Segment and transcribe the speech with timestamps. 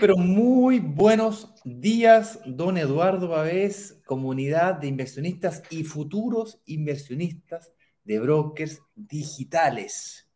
[0.00, 7.70] Pero muy buenos días, don Eduardo Babés, comunidad de inversionistas y futuros inversionistas
[8.04, 10.26] de brokers digitales.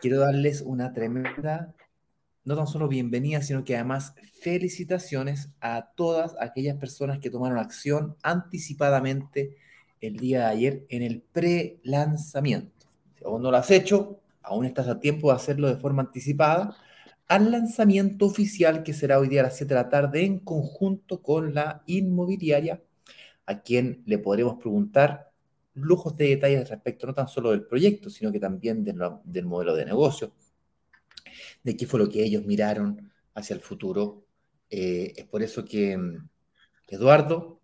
[0.00, 1.74] Quiero darles una tremenda,
[2.44, 8.16] no tan solo bienvenida, sino que además felicitaciones a todas aquellas personas que tomaron acción
[8.22, 9.56] anticipadamente
[10.00, 12.86] el día de ayer en el pre-lanzamiento.
[13.18, 16.76] Si aún no lo has hecho, aún estás a tiempo de hacerlo de forma anticipada
[17.28, 21.22] al lanzamiento oficial que será hoy día a las 7 de la tarde en conjunto
[21.22, 22.82] con la inmobiliaria,
[23.46, 25.32] a quien le podremos preguntar
[25.74, 29.84] lujos de detalles respecto no tan solo del proyecto, sino que también del modelo de
[29.84, 30.32] negocio,
[31.62, 34.24] de qué fue lo que ellos miraron hacia el futuro.
[34.70, 35.98] Eh, es por eso que,
[36.88, 37.60] Eduardo,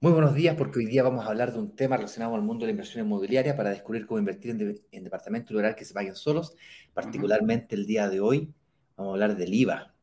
[0.00, 2.62] muy buenos días, porque hoy día vamos a hablar de un tema relacionado al mundo
[2.62, 5.92] de la inversión inmobiliaria para descubrir cómo invertir en, en departamentos y lograr que se
[5.94, 6.54] paguen solos,
[6.94, 8.54] particularmente el día de hoy
[9.00, 9.94] Vamos a hablar del IVA.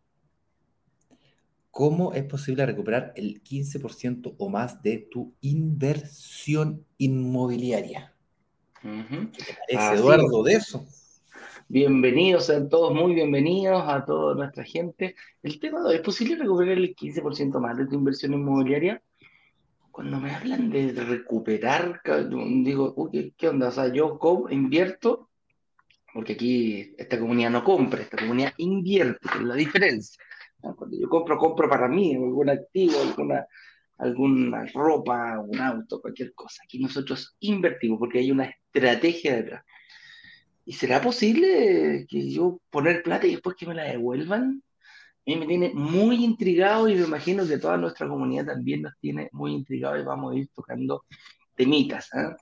[1.70, 8.16] ¿Cómo es posible recuperar el 15% o más de tu inversión inmobiliaria?
[8.82, 10.88] ¿Qué te parece, Eduardo, de eso?
[11.68, 15.14] Bienvenidos, sean todos muy bienvenidos a toda nuestra gente.
[15.44, 19.04] El tema es posible recuperar el 15% más de tu inversión inmobiliaria.
[19.92, 22.02] Cuando me hablan de recuperar,
[22.64, 23.68] digo, uy, ¿qué onda?
[23.68, 24.18] O sea, yo
[24.50, 25.27] invierto
[26.18, 30.20] porque aquí esta comunidad no compra, esta comunidad invierte, que es la diferencia.
[30.60, 33.46] Cuando yo compro, compro para mí, algún activo, alguna,
[34.00, 36.64] alguna ropa, un auto, cualquier cosa.
[36.64, 39.64] Aquí nosotros invertimos porque hay una estrategia detrás.
[40.66, 44.64] ¿Y será posible que yo poner plata y después que me la devuelvan?
[44.64, 48.98] A mí me tiene muy intrigado y me imagino que toda nuestra comunidad también nos
[49.00, 51.06] tiene muy intrigado y vamos a ir tocando
[51.56, 52.10] temitas.
[52.16, 52.36] ¿eh?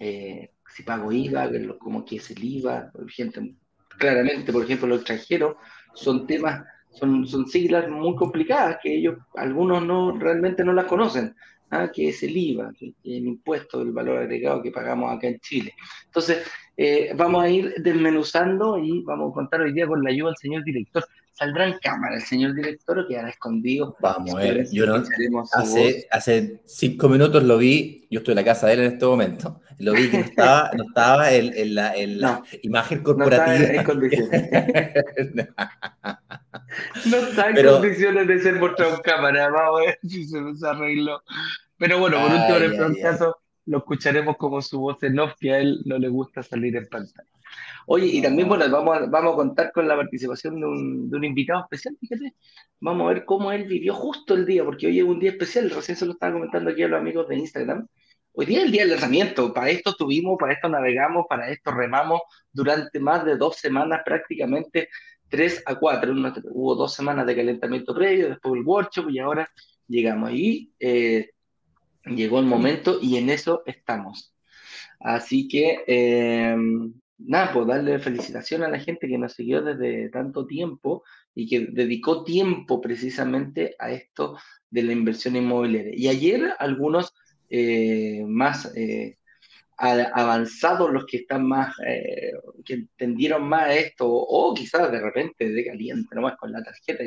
[0.00, 3.54] eh si pago IVA, como que es el IVA, gente,
[3.96, 5.56] claramente, por ejemplo, los extranjeros
[5.94, 11.34] son temas, son, son siglas muy complicadas que ellos, algunos no realmente no las conocen,
[11.70, 11.90] ¿ah?
[11.92, 15.74] que es el IVA, el impuesto del valor agregado que pagamos acá en Chile.
[16.06, 16.44] Entonces,
[16.76, 20.36] eh, vamos a ir desmenuzando y vamos a contar hoy día con la ayuda del
[20.38, 21.04] señor director.
[21.32, 23.96] ¿Saldrá en cámara el señor director o quedará escondido?
[24.00, 25.02] Vamos ver, yo no,
[25.52, 29.04] hace, hace cinco minutos lo vi, yo estoy en la casa de él en este
[29.04, 31.94] momento, lo vi que no estaba, no estaba en, la,
[32.62, 33.46] imagen corporativa.
[33.46, 34.50] No está en condiciones.
[37.06, 40.62] no está en condiciones de ser mostrado en cámara, vamos a ver si se nos
[40.62, 41.22] arregló.
[41.78, 43.18] Pero bueno, por último, en el
[43.66, 46.86] lo escucharemos como su voz en off, que a él no le gusta salir en
[46.86, 47.28] pantalla.
[47.86, 51.16] Oye, y también, bueno, vamos a, vamos a contar con la participación de un, de
[51.16, 52.34] un invitado especial, fíjate.
[52.80, 55.70] Vamos a ver cómo él vivió justo el día, porque hoy es un día especial,
[55.70, 57.86] recién se lo estaba comentando aquí a los amigos de Instagram.
[58.36, 61.70] Hoy día es el día del lanzamiento, para esto estuvimos, para esto navegamos, para esto
[61.70, 62.20] remamos
[62.52, 64.88] durante más de dos semanas, prácticamente
[65.28, 66.12] tres a cuatro.
[66.50, 69.48] hubo dos semanas de calentamiento previo, después el workshop y ahora
[69.86, 70.30] llegamos.
[70.30, 70.72] ahí.
[70.80, 71.30] Eh,
[72.06, 74.34] llegó el momento y en eso estamos.
[74.98, 76.56] Así que, eh,
[77.18, 81.04] nada, pues darle felicitación a la gente que nos siguió desde tanto tiempo
[81.36, 84.36] y que dedicó tiempo precisamente a esto
[84.70, 85.92] de la inversión inmobiliaria.
[85.94, 87.14] Y ayer algunos
[87.56, 89.16] eh, más eh,
[89.76, 92.32] avanzados, los que están más, eh,
[92.64, 97.04] que entendieron más esto, o quizás de repente de caliente nomás con la tarjeta.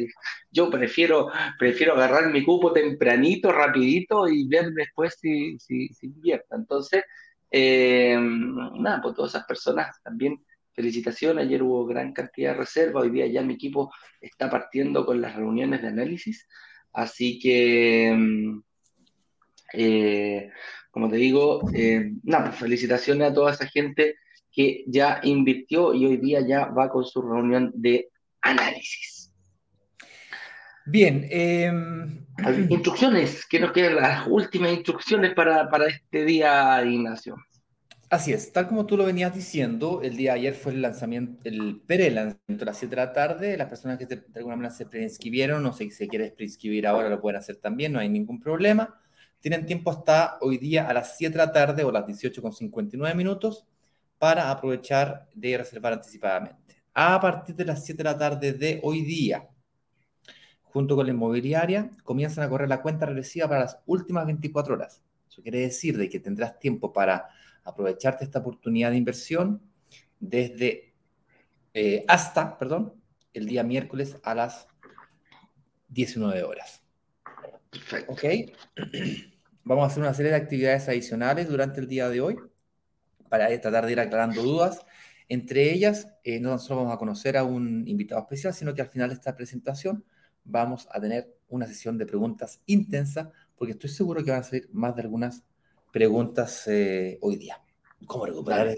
[0.52, 6.56] Yo prefiero, prefiero agarrar mi cupo tempranito, rapidito y ver después si, si, si invierta.
[6.56, 7.04] Entonces,
[7.52, 10.44] eh, nada, pues todas esas personas también
[10.74, 11.46] felicitaciones.
[11.46, 13.92] Ayer hubo gran cantidad de reserva, hoy día ya mi equipo
[14.22, 16.48] está partiendo con las reuniones de análisis.
[16.94, 18.62] Así que, mm,
[19.74, 20.52] eh,
[20.92, 24.16] como te digo, eh, nada, pues, felicitaciones a toda esa gente
[24.52, 28.10] que ya invirtió y hoy día ya va con su reunión de
[28.42, 29.32] análisis.
[30.88, 31.28] Bien.
[31.30, 32.26] Em,
[32.70, 37.36] instrucciones, ¿qué nos quedan las últimas instrucciones para, este día, Ignacio?
[38.10, 41.42] Así es, tal como tú lo venías diciendo, el día de ayer fue el lanzamiento,
[41.44, 43.58] el pre-lanzamiento a las 7 de la tarde.
[43.58, 47.20] Las personas que de alguna manera se preinscribieron o si se quieren preinscribir ahora lo
[47.20, 48.98] pueden hacer también, no hay ningún problema.
[49.40, 53.66] Tienen tiempo hasta hoy día a las 7 de la tarde o las 18.59 minutos
[54.18, 56.82] para aprovechar de reservar anticipadamente.
[56.94, 59.48] A partir de las 7 de la tarde de hoy día,
[60.64, 65.04] junto con la inmobiliaria, comienzan a correr la cuenta regresiva para las últimas 24 horas.
[65.30, 67.28] Eso quiere decir de que tendrás tiempo para
[67.64, 69.62] aprovecharte esta oportunidad de inversión
[70.20, 70.96] desde
[71.74, 72.94] eh, hasta, perdón,
[73.34, 74.68] el día miércoles a las
[75.90, 76.87] 19 horas.
[77.80, 78.14] Perfecto.
[78.14, 78.24] ¿Ok?
[79.64, 82.38] Vamos a hacer una serie de actividades adicionales durante el día de hoy
[83.30, 84.86] para tratar de ir aclarando dudas.
[85.30, 88.88] Entre ellas, eh, no solo vamos a conocer a un invitado especial, sino que al
[88.88, 90.06] final de esta presentación
[90.46, 94.70] vamos a tener una sesión de preguntas intensa, porque estoy seguro que van a salir
[94.72, 95.44] más de algunas
[95.92, 97.62] preguntas eh, hoy día.
[98.06, 98.74] ¿Cómo recuperar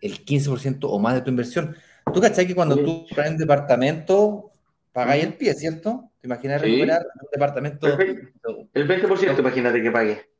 [0.00, 1.74] el 15% o más de tu inversión?
[2.12, 4.52] Tú cachai que cuando tú compras un departamento,
[4.92, 6.09] pagáis el pie, ¿cierto?
[6.20, 7.86] ¿Te imaginas recuperar un departamento?
[7.86, 10.30] El 20% imagínate que pague.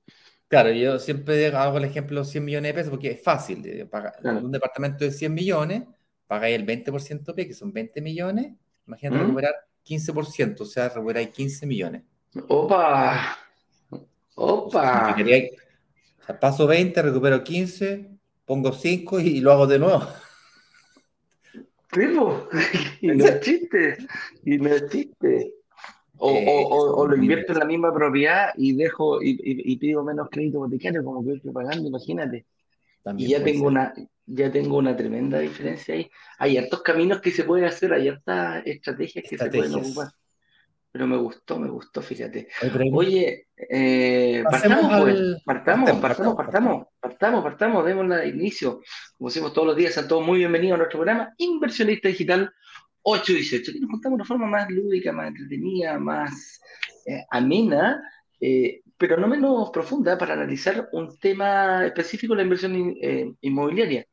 [0.46, 3.88] Claro, yo siempre hago el ejemplo 100 millones de pesos porque es fácil.
[3.88, 4.14] Pagar.
[4.24, 5.84] Un departamento de 100 millones,
[6.26, 8.52] pagáis el 20% pie, que son 20 millones.
[8.86, 9.54] Imagínate recuperar
[9.86, 12.02] 15%, o sea, recuperáis 15 millones.
[12.48, 13.38] ¡Opa!
[14.34, 15.14] ¡Opa!
[15.16, 18.10] o sea, paso 20, recupero 15,
[18.44, 20.06] pongo 5 y, lo hago de nuevo.
[21.90, 22.48] Primo,
[23.00, 23.98] y no es chiste,
[24.44, 25.59] y no es chiste.
[26.22, 30.28] O, eh, o, lo invierto en la misma propiedad y dejo y, y, pido menos
[30.30, 32.44] crédito hipotecario como que estoy pagando, imagínate.
[33.16, 33.94] y ya tengo una
[34.32, 36.10] ya tengo una tremenda diferencia ahí.
[36.38, 40.08] Hay hartos caminos que se pueden hacer, hay hartas estrategias que se pueden ocupar.
[40.92, 42.48] Pero me gustó, me gustó, fíjate.
[42.92, 48.80] Oye, eh, partamos, pues, partamos, partamos, partamos, partamos, partamos, démosle inicio.
[49.16, 52.52] Como decimos todos los días, a todos muy bienvenidos a nuestro programa Inversionista Digital
[53.02, 56.60] 818, que nos contamos de una forma más lúdica, más entretenida, más
[57.06, 58.02] eh, amena,
[58.40, 64.06] eh, pero no menos profunda para analizar un tema específico de la inversión eh, inmobiliaria.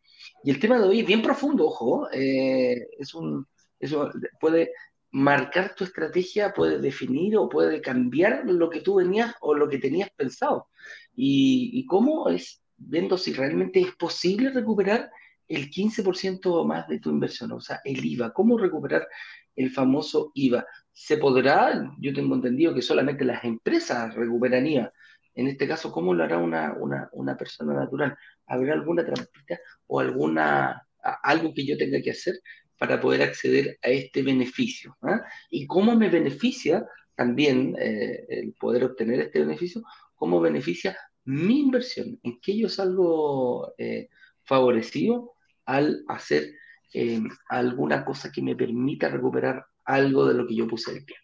[0.44, 3.46] Y el tema de hoy es bien profundo, ojo, es un,
[3.80, 4.72] eso puede
[5.12, 9.80] marcar tu estrategia, puede definir o puede cambiar lo que tú venías o lo que
[9.80, 10.68] tenías pensado.
[11.16, 15.10] Y, y cómo es, viendo si realmente es posible recuperar
[15.48, 18.34] el 15% o más de tu inversión, o sea, el IVA.
[18.34, 19.08] ¿Cómo recuperar
[19.56, 20.66] el famoso IVA?
[20.92, 21.92] ¿Se podrá?
[22.00, 24.92] Yo tengo entendido que solamente las empresas recuperan IVA.
[25.36, 26.76] En este caso, ¿cómo lo hará una,
[27.12, 28.18] una, persona natural?
[28.48, 30.88] ¿Habrá alguna trampita o alguna,
[31.24, 32.40] algo que yo tenga que hacer
[32.80, 34.98] para poder acceder a este beneficio?
[35.04, 35.22] ¿ah?
[35.52, 36.86] ¿Y cómo me beneficia
[37.16, 39.84] también eh, el poder obtener este beneficio?
[40.16, 42.20] ¿Cómo beneficia mi inversión?
[42.24, 44.10] ¿En qué yo salgo eh,
[44.44, 45.36] favorecido
[45.68, 46.56] al hacer
[46.94, 51.16] eh, alguna cosa que me permita recuperar algo de lo que yo puse de pie.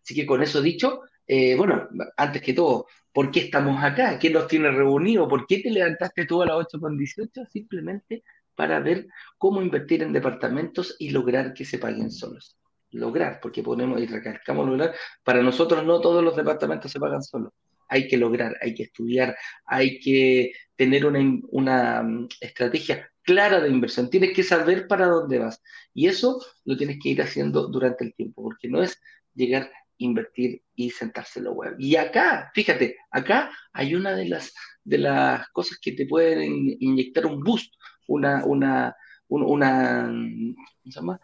[0.00, 4.18] Así que con eso dicho, eh, bueno, antes que todo, ¿por qué estamos acá?
[4.18, 5.28] ¿Qué nos tiene reunidos?
[5.28, 7.48] ¿Por qué te levantaste tú a las 8.18?
[7.50, 8.22] Simplemente
[8.54, 9.08] para ver
[9.38, 12.58] cómo invertir en departamentos y lograr que se paguen solos.
[12.90, 14.94] Lograr, porque ponemos y recalcamos lograr.
[15.24, 17.52] Para nosotros no todos los departamentos se pagan solos.
[17.88, 21.20] Hay que lograr, hay que estudiar, hay que tener una,
[21.50, 25.62] una mm, estrategia clara de inversión, tienes que saber para dónde vas.
[25.92, 28.98] Y eso lo tienes que ir haciendo durante el tiempo, porque no es
[29.34, 31.74] llegar, invertir y sentarse en la web.
[31.78, 37.26] Y acá, fíjate, acá hay una de las, de las cosas que te pueden inyectar
[37.26, 37.74] un boost,
[38.06, 38.94] una, una,
[39.28, 41.20] una, ¿cómo se llama?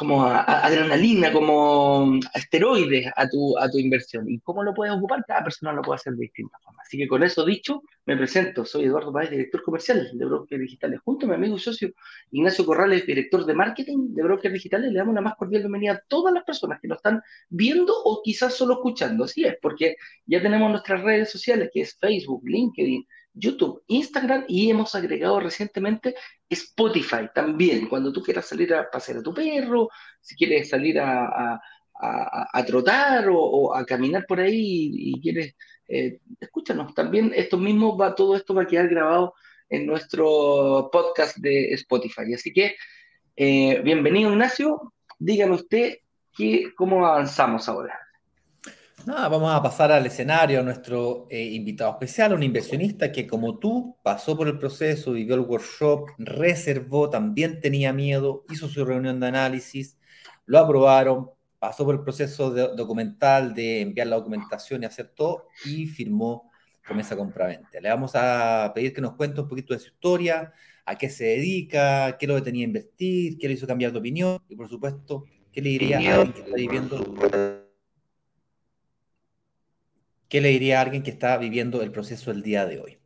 [0.00, 4.30] Como adrenalina, como esteroides a tu, a tu inversión.
[4.30, 5.22] ¿Y cómo lo puedes ocupar?
[5.28, 6.86] Cada persona lo puede hacer de distintas formas.
[6.86, 8.64] Así que con eso dicho, me presento.
[8.64, 11.00] Soy Eduardo Páez, director comercial de Brokers Digitales.
[11.04, 11.90] Junto a mi amigo y socio
[12.30, 16.02] Ignacio Corrales, director de marketing de Brokers Digitales, le damos una más cordial bienvenida a
[16.08, 19.24] todas las personas que nos están viendo o quizás solo escuchando.
[19.24, 23.06] Así es, porque ya tenemos nuestras redes sociales, que es Facebook, LinkedIn,
[23.40, 26.14] YouTube, Instagram y hemos agregado recientemente
[26.48, 27.88] Spotify también.
[27.88, 29.88] Cuando tú quieras salir a pasear a tu perro,
[30.20, 31.60] si quieres salir a,
[32.66, 35.54] trotar o, a caminar por ahí y, quieres,
[35.88, 36.94] eh, escúchanos.
[36.94, 39.34] También esto mismo va, todo esto va a quedar grabado
[39.68, 42.34] en nuestro podcast de Spotify.
[42.34, 42.76] Así que,
[43.36, 44.92] eh, bienvenido Ignacio.
[45.18, 45.98] Dígame usted
[46.36, 47.99] que, cómo avanzamos ahora.
[49.06, 53.58] Nada, vamos a pasar al escenario a nuestro eh, invitado especial, un inversionista que como
[53.58, 59.18] tú pasó por el proceso, vivió el workshop, reservó, también tenía miedo, hizo su reunión
[59.18, 59.96] de análisis,
[60.44, 65.86] lo aprobaron, pasó por el proceso documental de enviar la documentación y hacer todo y
[65.86, 66.50] firmó
[66.84, 67.80] promesa compraventa.
[67.80, 70.52] Le vamos a pedir que nos cuente un poquito de su historia,
[70.84, 74.38] a qué se dedica, qué lo detenía a invertir, qué le hizo cambiar de opinión
[74.48, 77.69] y por supuesto, qué le diría a alguien que está viviendo
[80.30, 83.00] ¿Qué le diría a alguien que está viviendo el proceso el día de hoy?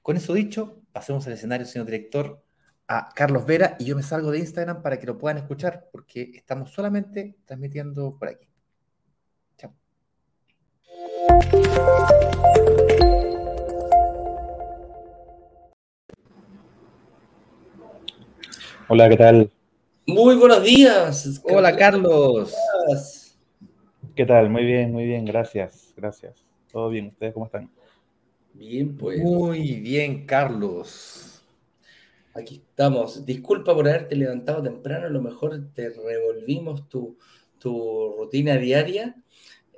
[0.00, 2.42] Con eso dicho, pasemos al escenario, señor director,
[2.88, 6.32] a Carlos Vera y yo me salgo de Instagram para que lo puedan escuchar porque
[6.34, 8.48] estamos solamente transmitiendo por aquí.
[9.58, 9.74] Chao.
[18.88, 19.50] Hola, ¿qué tal?
[20.06, 21.42] Muy buenos días.
[21.44, 22.54] Hola, Carlos.
[24.16, 24.48] ¿Qué tal?
[24.48, 26.53] Muy bien, muy bien, gracias, gracias.
[26.74, 27.70] Todo bien, ¿ustedes cómo están?
[28.52, 29.20] Bien, pues.
[29.20, 31.40] Muy bien, Carlos.
[32.34, 33.24] Aquí estamos.
[33.24, 37.16] Disculpa por haberte levantado temprano, a lo mejor te revolvimos tu,
[37.62, 39.14] rutina diaria,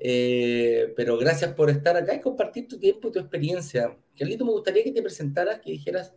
[0.00, 3.94] eh, pero gracias por estar acá y compartir tu tiempo y tu experiencia.
[4.18, 6.14] Carlito, me gustaría que te presentaras, que dijeras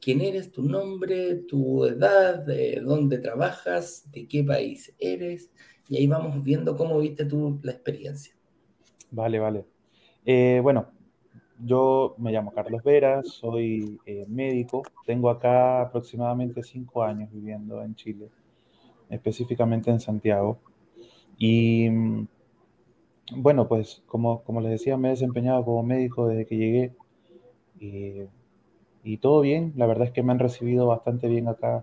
[0.00, 5.50] quién eres, tu nombre, tu edad, de dónde trabajas, de qué país eres,
[5.86, 8.34] y ahí vamos viendo cómo viste tú la experiencia.
[9.10, 9.77] Vale, vale.
[10.30, 10.90] Eh, bueno,
[11.58, 17.94] yo me llamo Carlos Vera, soy eh, médico, tengo acá aproximadamente cinco años viviendo en
[17.94, 18.28] Chile,
[19.08, 20.58] específicamente en Santiago.
[21.38, 22.28] Y mm,
[23.36, 26.92] bueno, pues como, como les decía, me he desempeñado como médico desde que llegué
[27.80, 31.82] y, todo bien, la verdad es que me han recibido bastante bien acá,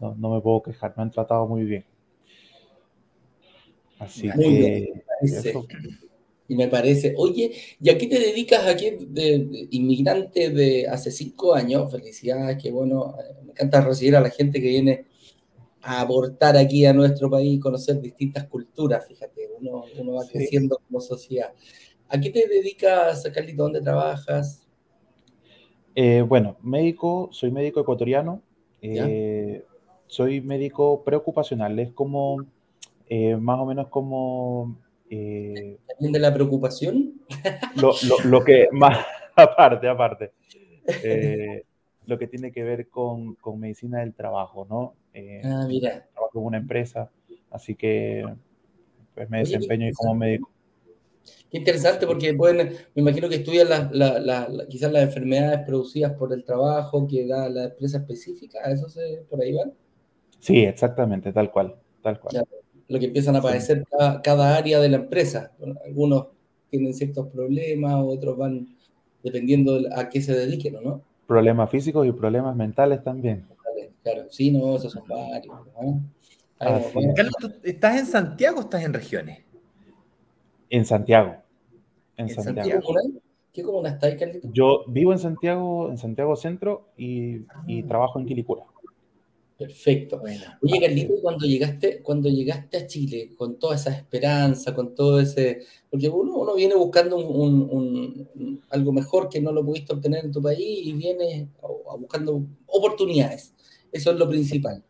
[0.00, 1.84] no, me puedo quejar, me han tratado muy bien.
[3.98, 4.94] Así que...
[6.48, 11.54] Y me parece, oye, ¿y a qué te dedicas aquí de, inmigrante de hace cinco
[11.54, 11.90] años?
[11.90, 15.06] Felicidades, que bueno, eh, me encanta recibir a la gente que viene
[15.82, 21.00] a aportar aquí a nuestro país, conocer distintas culturas, fíjate, uno, uno va creciendo como
[21.00, 21.52] sociedad.
[22.08, 23.64] ¿A qué te dedicas, Carlito?
[23.64, 24.66] ¿Dónde trabajas?
[25.94, 28.42] Eh, bueno, médico, soy médico ecuatoriano,
[28.82, 29.64] eh,
[30.06, 32.44] soy médico preocupacional, es como,
[33.40, 34.76] más o menos como
[35.10, 37.14] eh, ¿También de la preocupación?
[38.24, 39.04] Lo, que más,
[39.36, 40.32] aparte, aparte,
[41.02, 41.64] eh,
[42.06, 44.94] lo que tiene que ver con, medicina del trabajo, ¿no?
[45.14, 46.06] Eh, ah, mira.
[46.12, 47.10] Trabajo en una empresa,
[47.50, 48.24] así que
[49.14, 50.50] pues, me desempeño como médico.
[51.50, 53.90] Qué interesante, porque me imagino que estudian
[54.68, 59.40] quizás las enfermedades producidas por el trabajo que da la empresa específica, ¿eso se, por
[59.40, 59.72] ahí van?
[60.38, 62.46] Sí, exactamente, tal cual, tal cual
[62.88, 63.84] lo que empiezan a padecer
[64.22, 65.52] cada, área de la empresa.
[65.84, 66.26] algunos
[66.70, 68.68] tienen ciertos problemas, otros van
[69.22, 71.02] dependiendo a qué se dediquen, ¿no?
[71.26, 73.44] Problemas físicos y problemas mentales también.
[74.02, 75.56] Claro, sí, no, esos son varios.
[76.58, 79.40] Carlos, estás en Santiago o estás en regiones?
[80.70, 81.34] En Santiago.
[82.16, 82.94] En, Santiago.
[83.52, 84.48] ¿Qué comuna está ahí, Carlito?
[84.52, 87.88] Yo vivo en Santiago, en Santiago Centro y, y ah.
[87.88, 88.62] trabajo en Quilicura.
[89.58, 90.20] Perfecto.
[90.60, 95.60] Oye, Carlito, cuando llegaste, cuando llegaste a Chile, con toda esa esperanza, con todo ese.
[95.88, 100.42] Porque uno, uno viene buscando un, algo mejor que no lo pudiste obtener en tu
[100.42, 101.48] país y viene
[101.98, 103.54] buscando oportunidades.
[103.90, 104.84] Eso es lo principal.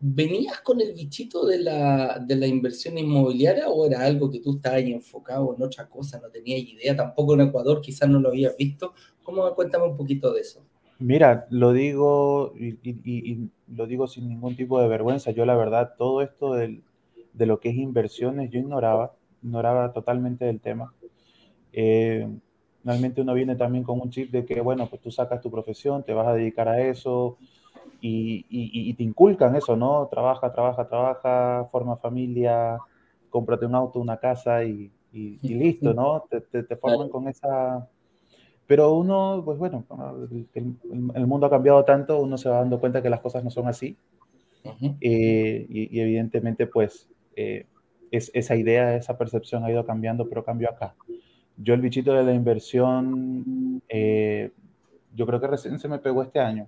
[0.00, 4.56] ¿Venías con el bichito de la, de la inversión inmobiliaria o era algo que tú
[4.56, 6.96] estabas enfocado en otra cosa, no tenías idea?
[6.96, 8.94] Tampoco en Ecuador, quizás no lo habías visto.
[9.22, 10.64] ¿Cómo cuéntame un poquito de eso?
[10.98, 15.30] Mira, lo digo y, lo digo sin ningún tipo de vergüenza.
[15.30, 16.82] Yo la verdad, todo esto de
[17.34, 20.92] lo que es inversiones, yo ignoraba, ignoraba totalmente del tema.
[21.72, 22.28] Eh,
[22.82, 26.02] normalmente uno viene también con un chip de que, bueno, pues tú sacas tu profesión,
[26.02, 27.36] te vas a dedicar a eso
[28.00, 30.08] y, te inculcan eso, ¿no?
[30.10, 32.78] Trabaja, trabaja, trabaja, forma familia,
[33.30, 34.90] cómprate un auto, una casa y,
[35.42, 36.24] listo, ¿no?
[36.30, 37.88] te forman con esa
[38.68, 39.86] pero uno, pues bueno,
[40.54, 43.66] el, mundo ha cambiado tanto, uno se va dando cuenta que las cosas no son
[43.66, 43.96] así.
[45.00, 47.64] Eh, y, evidentemente, pues, eh,
[48.10, 50.94] es, esa idea, esa percepción ha ido cambiando, pero cambió acá.
[51.56, 54.50] Yo el bichito de la inversión, eh,
[55.14, 56.66] yo creo que recién se me pegó este año.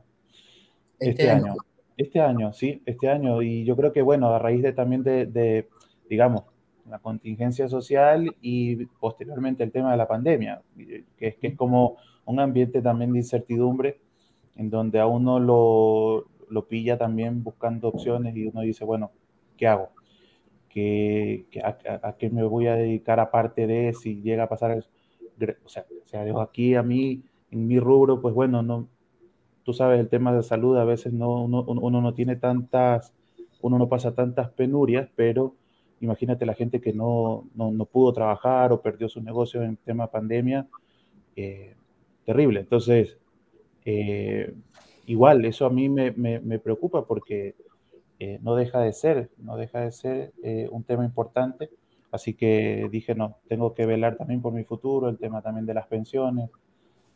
[0.98, 1.54] Este, este año.
[1.98, 3.42] Este año, sí, este año.
[3.42, 5.68] Y yo creo que, bueno, a raíz de también de, de
[6.08, 6.44] digamos,
[6.90, 11.96] la contingencia social y posteriormente el tema de la pandemia, que es, que es como
[12.24, 14.00] un ambiente también de incertidumbre
[14.56, 19.10] en donde a uno lo, lo pilla también buscando opciones y uno dice, bueno,
[19.56, 19.90] ¿qué hago?
[20.68, 24.90] ¿Qué, a, qué me voy a dedicar aparte de si llega a pasar eso?
[25.64, 28.88] O sea, sea, dejo aquí a mí, en mi rubro, pues bueno, no,
[29.64, 33.14] tú sabes, el tema de salud a veces no, uno, uno no tiene tantas,
[33.62, 35.54] uno no pasa tantas penurias, pero
[36.00, 40.66] Imagínate la gente que no, no, pudo trabajar o perdió sus negocios en tema pandemia.
[41.36, 41.74] Eh,
[42.24, 42.60] terrible.
[42.60, 43.18] Entonces,
[43.84, 44.54] eh,
[45.06, 47.54] igual, eso a mí me, me, preocupa porque
[48.18, 50.32] eh, no deja de ser, no deja de ser
[50.70, 51.70] un tema importante.
[52.10, 55.74] Así que dije, no, tengo que velar también por mi futuro, el tema también de
[55.74, 56.50] las pensiones.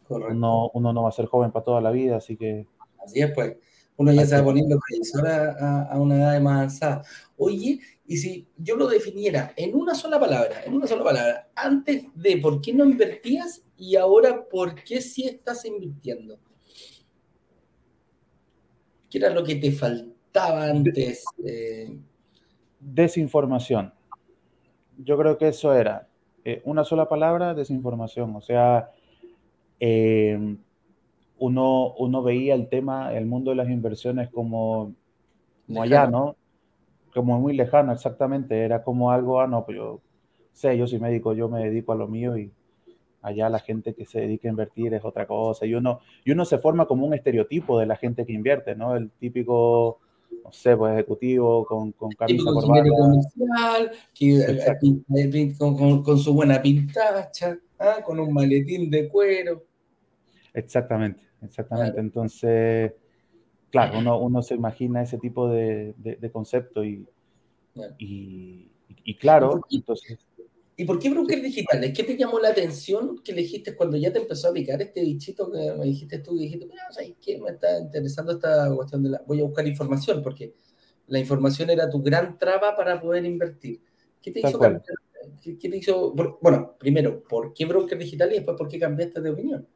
[0.09, 2.67] Uno, uno no va a ser joven para toda la vida, así que...
[3.03, 3.57] Así es, pues
[3.97, 7.03] uno ya se va poniendo previsor a, a, una edad más avanzada.
[7.37, 12.05] Oye, y si yo lo definiera en una sola palabra, en una sola palabra, antes
[12.15, 16.39] de por qué no invertías y ahora por qué sí estás invirtiendo.
[19.11, 21.25] ¿Qué era lo que te faltaba antes?
[22.81, 23.93] Desinformación.
[24.99, 26.09] Yo creo que eso era
[26.45, 28.35] eh, una sola palabra, desinformación.
[28.37, 28.91] O sea,
[29.81, 30.57] eh,
[31.45, 34.95] uno, uno veía el tema, el mundo de las inversiones como,
[35.67, 36.37] como allá, ¿no?
[37.13, 38.65] Como muy lejano, exactamente.
[38.65, 40.01] Era como algo, ah, no, pero yo
[40.53, 42.51] sé, yo soy médico, yo me dedico a lo mío y
[43.21, 45.67] allá la gente que se dedica a invertir es otra cosa.
[45.67, 48.97] Y uno, y uno se forma como un estereotipo de la gente que invierte, ¿no?
[48.97, 50.01] El típico
[50.43, 52.89] no sé, pues ejecutivo con, con camisa corbata.
[52.89, 57.99] comercial, que, con, con, su buena pintacha, ¿ah?
[58.05, 59.65] con un maletín de cuero.
[60.55, 62.01] Exactamente, exactamente.
[62.01, 62.93] Entonces,
[63.71, 67.07] claro, uno, uno, se imagina ese tipo de, de, concepto y,
[67.99, 68.71] y,
[69.05, 70.19] y, claro, entonces...
[70.77, 71.93] ¿Y por qué broker digitales?
[71.97, 75.51] ¿Qué te llamó la atención que elegiste cuando ya te empezó a picar este bichito
[75.51, 76.37] que me dijiste tú?
[76.37, 77.39] Y dijiste, ¿sabes qué?
[77.39, 79.23] Me está interesando esta cuestión de la...
[79.25, 80.55] Voy a buscar información porque
[81.07, 83.81] la información era tu gran traba para poder invertir.
[84.21, 84.83] ¿Qué te hizo cambiar?
[85.43, 86.13] ¿Qué, te hizo...
[86.41, 89.69] Bueno, primero, ¿por qué broker digital y después por qué cambiaste de opinión?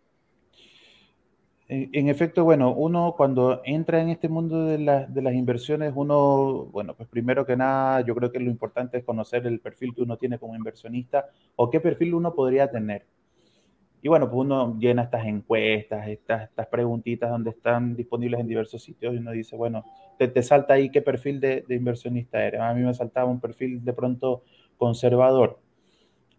[1.70, 6.94] En, efecto, bueno, uno cuando entra en este mundo de, de, las inversiones, uno, bueno,
[6.94, 10.16] pues primero que nada, yo creo que lo importante es conocer el perfil que uno
[10.16, 13.04] tiene como inversionista o qué perfil uno podría tener.
[14.00, 18.82] Y bueno, pues uno llena estas encuestas, estas, estas preguntitas donde están disponibles en diversos
[18.82, 19.84] sitios y uno dice, bueno,
[20.16, 22.60] te, te salta ahí qué perfil de, de, inversionista eres.
[22.60, 24.42] A mí me saltaba un perfil de pronto
[24.78, 25.58] conservador.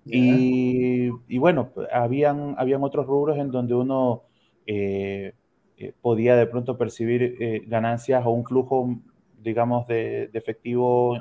[0.06, 4.24] Y, y, bueno, pues, habían, habían otros rubros en donde uno
[4.72, 5.34] eh,
[5.78, 9.00] eh, podía de pronto percibir eh, ganancias o un flujo,
[9.42, 11.18] digamos, de, efectivo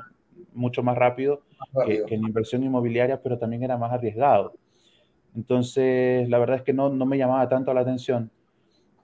[0.53, 1.41] mucho más rápido,
[1.87, 4.53] Que, en inversión inmobiliaria, pero también era más arriesgado.
[5.35, 8.29] Entonces, la verdad es que no, no me llamaba tanto la atención.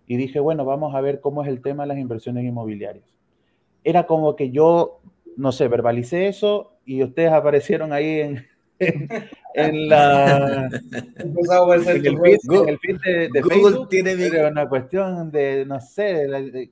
[0.06, 3.06] Y dije, bueno, vamos a ver cómo es el tema de las inversiones inmobiliarias.
[3.84, 5.00] Era como que yo,
[5.38, 8.46] no sé, verbalicé eso y ustedes aparecieron ahí en,
[8.78, 9.10] en,
[9.56, 10.70] la
[11.18, 14.16] en el feed, de, de Facebook tiene
[14.48, 16.28] una cuestión de no sé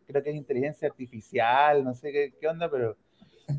[0.05, 2.97] creo que es inteligencia artificial no sé qué, qué onda pero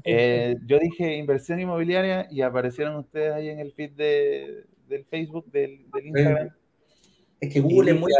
[0.05, 5.51] eh, yo dije inversión inmobiliaria y aparecieron ustedes ahí en el feed de, del Facebook
[5.51, 6.51] del, del Instagram
[7.41, 8.13] es que Google es, muy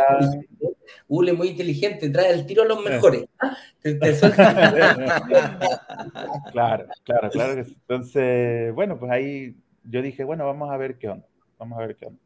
[1.09, 3.25] Google es muy inteligente, trae el tiro a los mejores.
[3.41, 3.57] ¿ah?
[6.53, 7.63] claro, claro, claro.
[7.63, 11.27] Entonces, bueno, pues ahí yo dije, bueno, vamos a ver qué onda,
[11.59, 12.21] vamos a ver qué onda.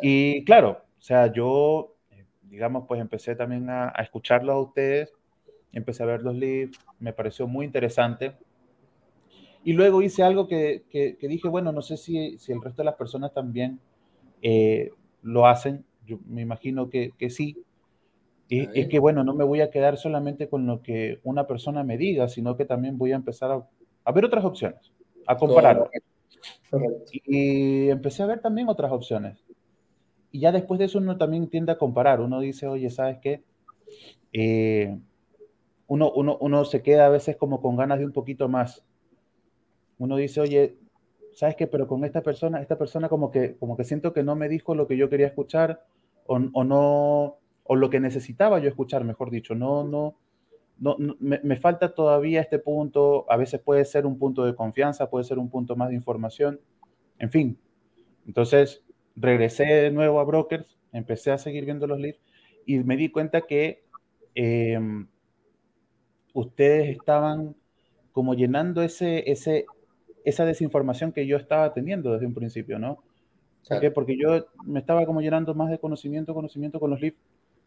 [0.00, 1.96] Y claro, o sea, yo,
[2.42, 5.12] digamos, pues empecé también a, a escucharlos a ustedes,
[5.72, 8.34] empecé a ver los leads, me pareció muy interesante.
[9.64, 12.86] Y luego hice algo que, que, dije, bueno, no sé si, si, el resto de
[12.86, 13.78] las personas también
[14.42, 14.90] eh,
[15.22, 17.56] lo hacen, yo me imagino que, que sí.
[18.48, 21.84] Y, es que, bueno, no me voy a quedar solamente con lo que una persona
[21.84, 23.66] me diga, sino que también voy a empezar a,
[24.04, 24.92] a ver otras opciones,
[25.26, 25.88] a comparar.
[27.12, 29.38] Y empecé a ver también otras opciones.
[30.30, 32.20] Y ya después de eso uno también tiende a comparar.
[32.20, 33.42] Uno dice, oye, ¿sabes qué?
[34.32, 34.98] Eh,
[35.86, 38.84] uno, uno, uno se queda a veces como con ganas de un poquito más.
[39.98, 40.76] Uno dice, oye,
[41.34, 41.66] ¿sabes qué?
[41.66, 44.74] Pero con esta persona, esta persona como que, como que siento que no me dijo
[44.74, 45.84] lo que yo quería escuchar
[46.26, 49.54] o, o no, o lo que necesitaba yo escuchar, mejor dicho.
[49.54, 50.16] No, no,
[50.82, 55.24] no, me, falta todavía este punto, a veces puede ser un punto de confianza, puede
[55.24, 56.60] ser un punto más de información,
[57.20, 57.58] en fin.
[58.26, 62.18] Entonces, regresé de nuevo a Brokers, empecé a seguir viendo los leads
[62.66, 63.84] y me di cuenta que
[64.34, 65.06] em,
[66.34, 67.54] ustedes estaban
[68.10, 69.66] como llenando ese, ese,
[70.24, 73.04] esa desinformación que yo estaba teniendo desde un principio, ¿no?
[73.94, 77.16] Porque yo me estaba como llenando más de conocimiento, conocimiento con los leads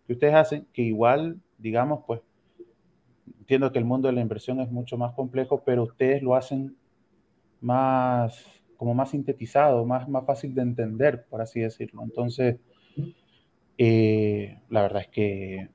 [0.06, 2.20] que ustedes hacen, que igual, digamos, pues
[3.46, 6.76] entiendo que el mundo de la inversión es mucho más complejo, pero ustedes lo hacen
[7.62, 8.44] más,
[8.76, 12.02] como más sintetizado, más, más fácil de entender, por así decirlo.
[12.02, 12.58] Entonces,
[13.78, 15.70] eh, la verdad es que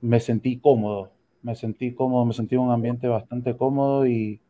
[0.00, 1.10] me sentí cómodo,
[1.42, 4.40] me sentí cómodo, me sentí en un ambiente bastante cómodo y,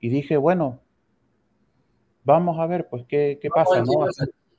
[0.00, 0.80] dije, bueno,
[2.24, 3.84] vamos a ver, pues, qué, qué pasa.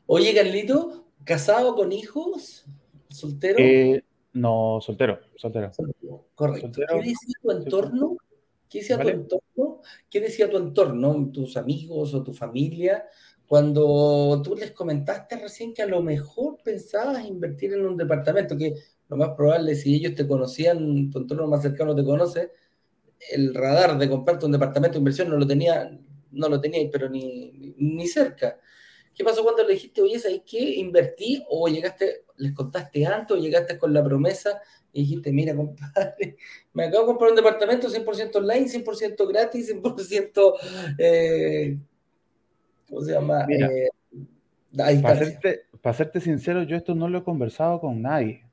[0.06, 2.68] Oye, Carlito, ¿casado con hijos?
[3.10, 3.58] ¿Soltero?
[3.58, 4.04] Eh,
[4.36, 5.72] no, soltero, soltero.
[6.36, 6.72] Correcto.
[6.88, 8.18] ¿Qué decía tu entorno?
[8.70, 9.82] ¿Qué decía tu entorno?
[10.10, 13.06] ¿Qué decía tu entorno, tus amigos o tu familia,
[13.48, 18.74] cuando tú les comentaste recién que a lo mejor pensabas invertir en un departamento, que
[19.08, 22.52] lo más probable, si ellos te conocían, tu entorno más cercano te conoce,
[23.32, 25.98] el radar de comprarte un departamento de inversión no lo tenía,
[26.32, 28.60] no lo tenía, pero ni, ni cerca.
[29.16, 30.60] ¿Qué pasó cuando le dijiste, oye, ¿sabes qué?
[30.60, 36.38] Invertí o llegaste, les contaste antes o llegaste con la promesa y dijiste, mira, compadre,
[36.74, 40.54] me acabo de comprar un departamento 100% online, 100% gratis, 100%,
[40.98, 41.78] eh,
[42.90, 43.46] ¿cómo se llama?
[43.50, 43.90] Eh,
[45.02, 48.44] para, serte, para, serte, sincero, yo esto no lo he conversado con nadie.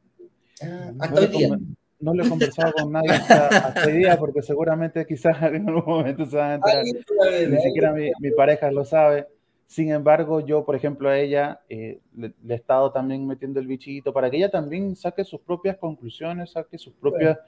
[0.62, 1.59] Ah, hasta hoy día
[2.03, 6.27] no lo he conversado con nadie hasta, hoy día porque seguramente quizás en algún momento
[6.27, 6.85] se van a enterar.
[6.85, 9.27] Ni siquiera mi, mi, pareja lo sabe.
[9.73, 14.13] Sin embargo, yo, por ejemplo, a ella eh, le, he estado también metiendo el bichito
[14.13, 17.39] para que ella también saque sus propias conclusiones, saque sus propias,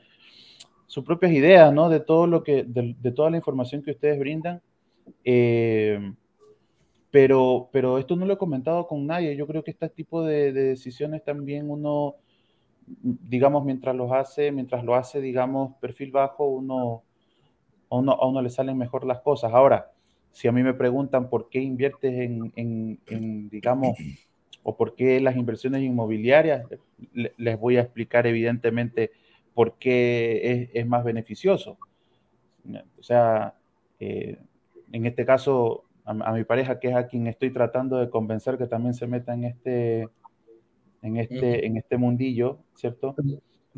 [0.86, 1.90] sus propias ideas, ¿no?
[1.90, 4.62] De todo lo que, de, toda la información que ustedes brindan.
[5.22, 6.14] Eh,
[7.10, 9.36] pero, pero esto no lo he comentado con nadie.
[9.36, 12.14] Yo creo que este tipo de, de decisiones también uno
[12.86, 17.02] digamos, mientras los hace, mientras lo hace, digamos, perfil bajo, uno,
[17.90, 19.52] a, uno, a uno le salen mejor las cosas.
[19.52, 19.93] Ahora,
[20.34, 23.96] si a mí me preguntan por qué inviertes en, en, digamos,
[24.64, 26.66] o por qué las inversiones inmobiliarias,
[27.12, 29.12] les voy a explicar evidentemente
[29.54, 31.78] por qué es, es más beneficioso.
[32.98, 33.54] O sea,
[34.00, 34.36] eh,
[34.90, 38.58] en este caso, a, a, mi pareja, que es a quien estoy tratando de convencer
[38.58, 40.08] que también se meta en este,
[41.00, 43.14] en este, en este mundillo, ¿cierto?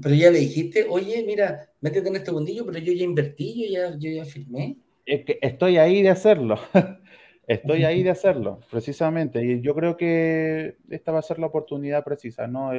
[0.00, 3.70] Pero, ya le dijiste, oye, mira, métete en este mundillo, pero yo ya invertí, yo
[3.70, 4.78] ya, yo ya firmé.
[5.06, 6.58] Estoy ahí de hacerlo.
[7.46, 9.44] Estoy ahí de hacerlo, precisamente.
[9.44, 12.72] Y yo creo que esta va a ser la oportunidad precisa, ¿no?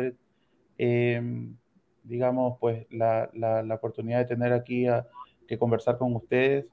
[0.77, 1.55] Em,
[2.03, 5.07] digamos, pues la, la, la, oportunidad de tener aquí a,
[5.47, 6.65] que conversar con ustedes,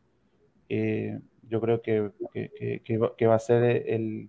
[0.68, 4.28] eh, yo creo que, que, que, va, a ser el,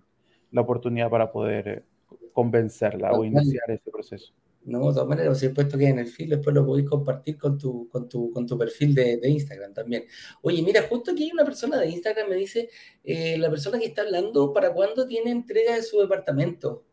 [0.52, 1.84] la oportunidad para poder
[2.32, 4.32] convencerla o iniciar ese proceso.
[4.66, 7.38] No, de todas maneras, si he puesto que en el feed, después lo podéis compartir
[7.38, 10.04] con tu, con tu, con tu perfil de, de, Instagram también.
[10.42, 12.68] Oye, mira, justo aquí hay una persona de Instagram, me dice,
[13.04, 16.84] eh, la persona que está hablando, ¿para cuándo tiene entrega de su departamento?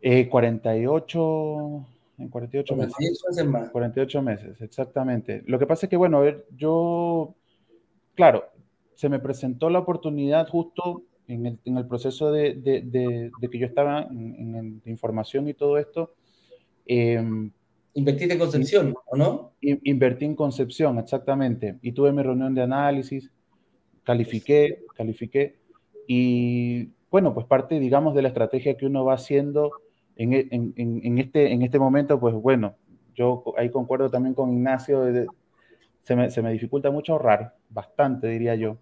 [0.00, 1.86] Eh, 48,
[2.18, 3.44] en 48 meses.
[3.46, 3.70] Más.
[3.70, 5.44] 48 meses, exactamente.
[5.46, 7.36] Lo que pasa es que, bueno, a ver, yo,
[8.16, 8.50] claro,
[8.94, 13.58] se me presentó la oportunidad justo en el, en el proceso de, de, de, que
[13.58, 16.14] yo estaba en, en, información y todo esto.
[16.86, 17.22] Eh,
[17.94, 19.52] ¿Invertiste en Concepción o no?
[19.60, 21.78] Invertí en Concepción, exactamente.
[21.82, 23.30] Y tuve mi reunión de análisis,
[24.04, 25.56] califiqué, califiqué.
[26.06, 29.70] Y bueno, pues parte, digamos, de la estrategia que uno va haciendo
[30.16, 32.74] en, en, en este, en este momento, pues bueno,
[33.14, 35.04] yo ahí concuerdo también con Ignacio,
[36.02, 38.78] se me, se me dificulta mucho ahorrar, bastante diría yo.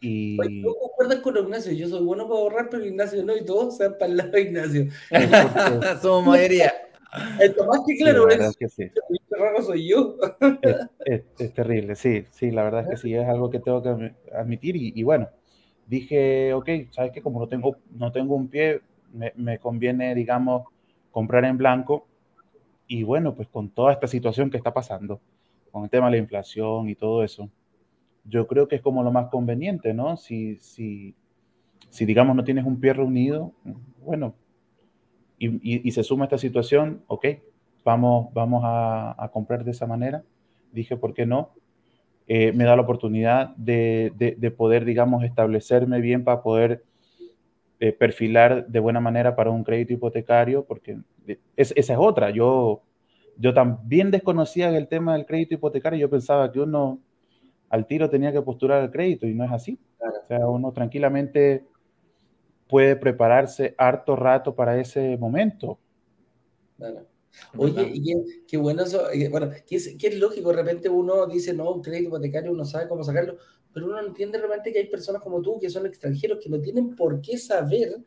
[0.00, 0.40] Y...
[0.40, 1.72] Oye, ¿tú concuerdas con Ignacio?
[1.72, 4.30] Yo soy bueno para ahorrar, pero Ignacio no, y todos se van para el lado
[4.30, 4.86] de Ignacio.
[6.02, 6.72] Somos mayoría.
[7.40, 8.90] Esto más que claro es, que sí.
[9.30, 10.16] raro soy yo.
[11.06, 14.12] Es, es, terrible, sí, sí, la verdad es que sí, es algo que tengo que
[14.34, 15.28] admitir y, y bueno,
[15.86, 18.82] dije, ok, sabes que como no tengo, no tengo un pie,
[19.12, 20.66] me, me, conviene, digamos,
[21.10, 22.06] comprar en blanco
[22.86, 25.20] y bueno, pues con toda esta situación que está pasando,
[25.72, 27.48] con el tema de la inflación y todo eso,
[28.28, 30.16] yo creo que es como lo más conveniente, ¿no?
[30.16, 31.14] Si, si,
[31.90, 33.52] si digamos no tienes un pie reunido,
[34.04, 34.34] bueno,
[35.38, 37.26] y, y, se suma esta situación, ok,
[37.84, 40.24] vamos, vamos a, a, comprar de esa manera.
[40.72, 41.50] Dije, ¿por qué no?
[42.26, 46.84] Eh, me da la oportunidad de, de, de, poder, digamos, establecerme bien para poder
[47.80, 50.98] eh, perfilar de buena manera para un crédito hipotecario, porque
[51.56, 52.30] es, esa es otra.
[52.30, 52.82] Yo,
[53.36, 56.98] yo también desconocía el tema del crédito hipotecario, yo pensaba que uno
[57.70, 59.78] al tiro tenía que postular el crédito y no es así.
[60.00, 61.64] O sea, uno tranquilamente
[62.68, 65.78] puede prepararse harto rato para ese momento.
[66.76, 67.06] Claro.
[67.56, 71.26] Oye, y qué, bueno eso, eh, bueno, que es, que es, lógico, de repente uno
[71.26, 73.36] dice, no, un crédito hipotecario, uno sabe cómo sacarlo,
[73.72, 76.60] pero uno no entiende realmente que hay personas como tú, que son extranjeros, que no
[76.60, 77.98] tienen por qué saber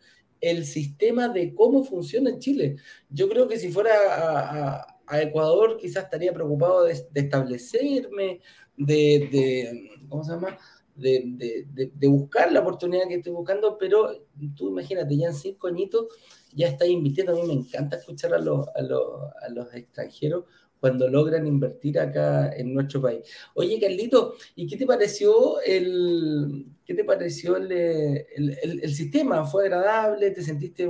[0.42, 2.76] el sistema de cómo funciona en Chile.
[3.10, 8.42] Yo creo que si fuera a, a, Ecuador, quizás estaría preocupado de, de establecerme,
[8.86, 10.58] de, ¿cómo se llama?
[10.96, 14.12] De, de, de, buscar la oportunidad que estoy buscando, pero
[14.56, 16.08] tú imagínate, ya en cinco añitos
[16.54, 17.34] ya está invirtiendo.
[17.34, 19.02] A mí me encanta escuchar a los, a los,
[19.42, 20.46] a los extranjeros
[20.82, 23.24] cuando logran invertir acá en nuestro país.
[23.54, 29.46] Oye, Carlito, ¿y qué te pareció el, qué te pareció el, el, el sistema?
[29.46, 30.32] ¿Fue agradable?
[30.32, 30.90] ¿Te sentiste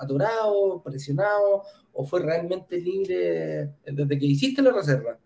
[0.00, 1.62] atorado, presionado?
[1.92, 5.18] ¿O fue realmente libre desde que hiciste la reserva?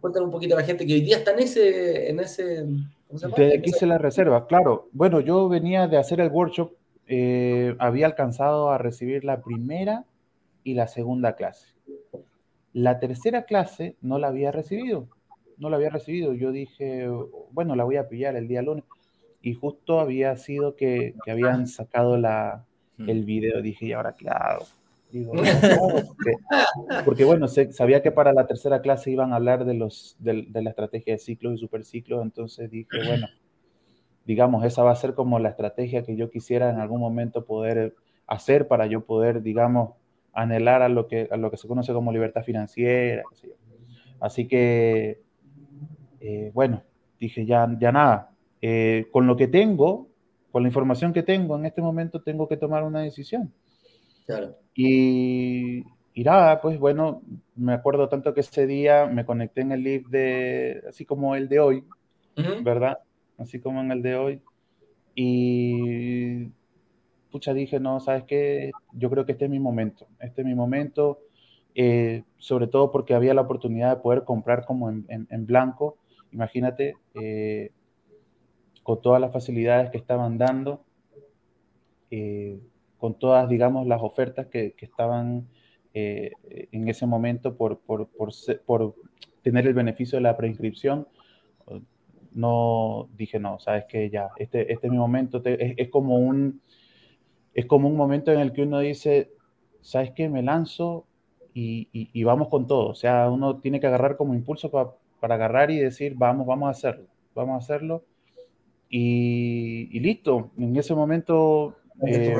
[0.00, 2.10] Cuéntale un poquito a la gente que hoy día está en ese...
[2.10, 2.66] En ese
[3.08, 3.36] ¿cómo se llama?
[3.36, 4.88] De aquí se la reserva, claro.
[4.92, 6.72] Bueno, yo venía de hacer el workshop,
[7.06, 10.04] eh, había alcanzado a recibir la primera
[10.64, 11.68] y la segunda clase.
[12.72, 15.08] La tercera clase no la había recibido,
[15.56, 16.34] no la había recibido.
[16.34, 17.08] Yo dije,
[17.52, 18.84] bueno, la voy a pillar el día lunes.
[19.40, 22.64] Y justo había sido que, que habían sacado la,
[22.98, 23.08] hmm.
[23.08, 23.62] el video.
[23.62, 24.28] Dije, ¿y ahora qué
[25.10, 26.32] Digo, porque,
[27.04, 30.46] porque, bueno, se, sabía que para la tercera clase iban a hablar de, los, de,
[30.48, 33.28] de la estrategia de ciclos y superciclos, entonces dije, bueno,
[34.26, 37.94] digamos, esa va a ser como la estrategia que yo quisiera en algún momento poder
[38.26, 39.94] hacer para yo poder, digamos,
[40.32, 43.22] anhelar a lo que, a lo que se conoce como libertad financiera.
[44.20, 45.22] Así que,
[46.20, 46.82] eh, bueno,
[47.20, 50.08] dije, ya, ya nada, eh, con lo que tengo,
[50.50, 53.52] con la información que tengo en este momento, tengo que tomar una decisión.
[54.26, 54.56] Claro.
[54.74, 55.84] Y,
[56.14, 57.22] y nada, pues bueno,
[57.54, 61.48] me acuerdo tanto que ese día me conecté en el live de, así como el
[61.48, 61.84] de hoy,
[62.62, 62.98] ¿verdad?
[63.38, 64.42] Así como en el de hoy.
[65.14, 66.46] Y
[67.30, 68.70] pucha, dije, no, ¿sabes qué?
[68.92, 71.20] Yo creo que este es mi momento, este es mi momento,
[71.74, 75.98] eh, sobre todo porque había la oportunidad de poder comprar como en, en, blanco,
[76.32, 77.72] imagínate, eh,
[78.82, 80.82] con todas las facilidades que estaban dando,
[82.10, 82.58] eh,
[83.06, 85.46] con todas, digamos, las ofertas que, que estaban
[85.94, 88.30] en ese momento por, por, por,
[88.66, 88.96] por,
[89.42, 91.06] tener el beneficio de la preinscripción,
[92.32, 96.60] no dije, no, sabes que ya, este, este es mi momento, es, es, como un,
[97.54, 99.30] es como un momento en el que uno dice,
[99.80, 101.06] sabes que me lanzo
[101.54, 105.70] y, y, vamos con todo, o sea, uno tiene que agarrar como impulso para agarrar
[105.70, 108.04] y decir, vamos, vamos a hacerlo, vamos a hacerlo.
[108.90, 111.76] Y, y listo, en ese momento...
[112.04, 112.36] Eh,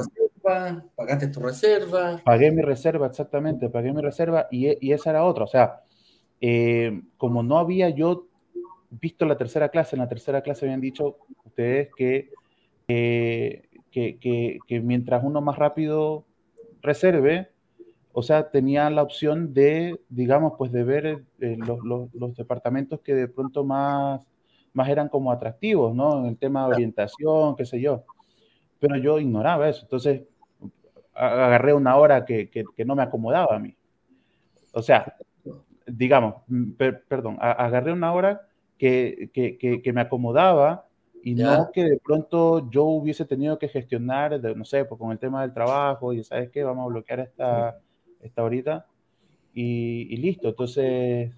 [0.94, 2.20] pagaste tu reserva.
[2.24, 5.82] Pagué mi reserva, exactamente, pagué mi reserva y, y esa era otra, o sea,
[6.40, 8.28] eh, como no había yo
[8.90, 12.30] visto la tercera clase, en la tercera clase habían dicho ustedes que,
[12.86, 16.24] que, que, mientras uno más rápido
[16.82, 17.50] reserve,
[18.12, 23.00] o sea, tenía la opción de, digamos, pues de ver eh, los, los, los, departamentos
[23.00, 24.26] que de pronto más,
[24.72, 26.20] más eran como atractivos, ¿no?
[26.20, 28.04] En el tema de orientación, qué sé yo.
[28.78, 29.82] Pero yo ignoraba eso.
[29.82, 30.22] Entonces,
[31.16, 33.74] agarré una hora que, que, que no me acomodaba a mí.
[34.72, 35.16] O sea,
[35.86, 36.42] digamos,
[37.08, 38.48] perdón, agarré una hora
[38.78, 40.86] que, que, que me acomodaba
[41.22, 45.18] y no que de pronto yo hubiese tenido que gestionar, no sé, pues con el
[45.18, 47.80] tema del trabajo y sabes qué, vamos a bloquear esta,
[48.20, 48.86] esta horita
[49.52, 50.50] y, y, listo.
[50.50, 51.34] Entonces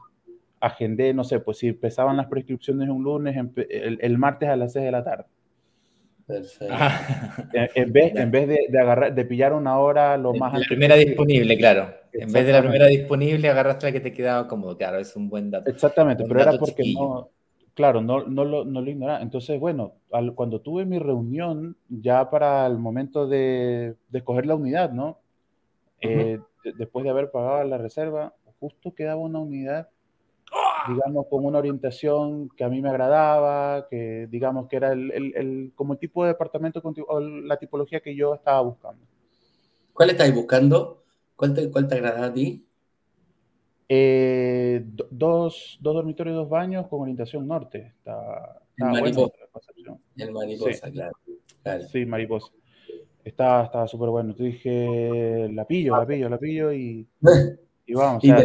[0.61, 4.75] agendé, no sé, pues si empezaban las prescripciones un lunes, el, el martes a las
[4.75, 5.25] 6 de la tarde.
[6.29, 6.75] Perfecto.
[7.75, 10.53] En, vez, en vez de, de, agarrar, de pillar una hora lo más...
[10.53, 11.89] La primera disponible, claro.
[12.13, 14.77] En vez de la primera disponible, agarraste la que te quedaba cómodo.
[14.77, 15.71] Claro, es un buen dato.
[15.71, 17.31] Exactamente, pero era porque no,
[17.73, 19.23] claro, no, no, lo, no lo ignoraba.
[19.23, 24.55] Entonces, bueno, al, cuando tuve mi reunión, ya para el momento de, de escoger la
[24.55, 25.21] unidad, ¿no?
[26.03, 26.39] Eh,
[26.77, 29.89] después de haber pagado la reserva, justo quedaba una unidad
[30.87, 35.73] digamos, con una orientación que a mí me agradaba, que digamos que era el, el,
[35.75, 39.05] como el tipo de departamento, o la tipología que yo estaba buscando.
[39.93, 41.03] ¿Cuál estáis buscando?
[41.35, 42.65] ¿Cuál te, cuál te agrada a ti?
[43.89, 47.95] Eh, dos, dos dormitorios y dos baños con orientación norte.
[47.99, 49.35] Está, está el mariposa.
[50.17, 50.93] el mariposa, sí.
[50.93, 51.13] claro,
[51.63, 52.53] claro, Sí, mariposa.
[53.25, 54.35] Estaba súper bueno.
[54.35, 57.07] Te dije, la pillo, la pillo, la pillo y,
[57.87, 58.23] y vamos.
[58.23, 58.45] O sea,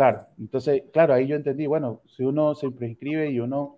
[0.00, 3.76] Claro, entonces, claro, ahí yo entendí, bueno, si uno se inscribe y uno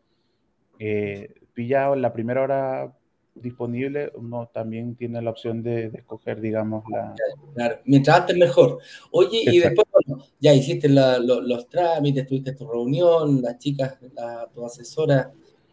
[0.79, 2.93] eh, pilla la primera hora
[3.35, 7.13] disponible, uno también tiene la opción de, de escoger, digamos, la...
[7.57, 8.79] Claro, mientras antes mejor.
[9.11, 9.57] Oye, Exacto.
[9.57, 14.49] y después, bueno, ya hiciste la, lo, los trámites, tuviste tu reunión, las chicas, la,
[14.55, 15.33] tu asesora...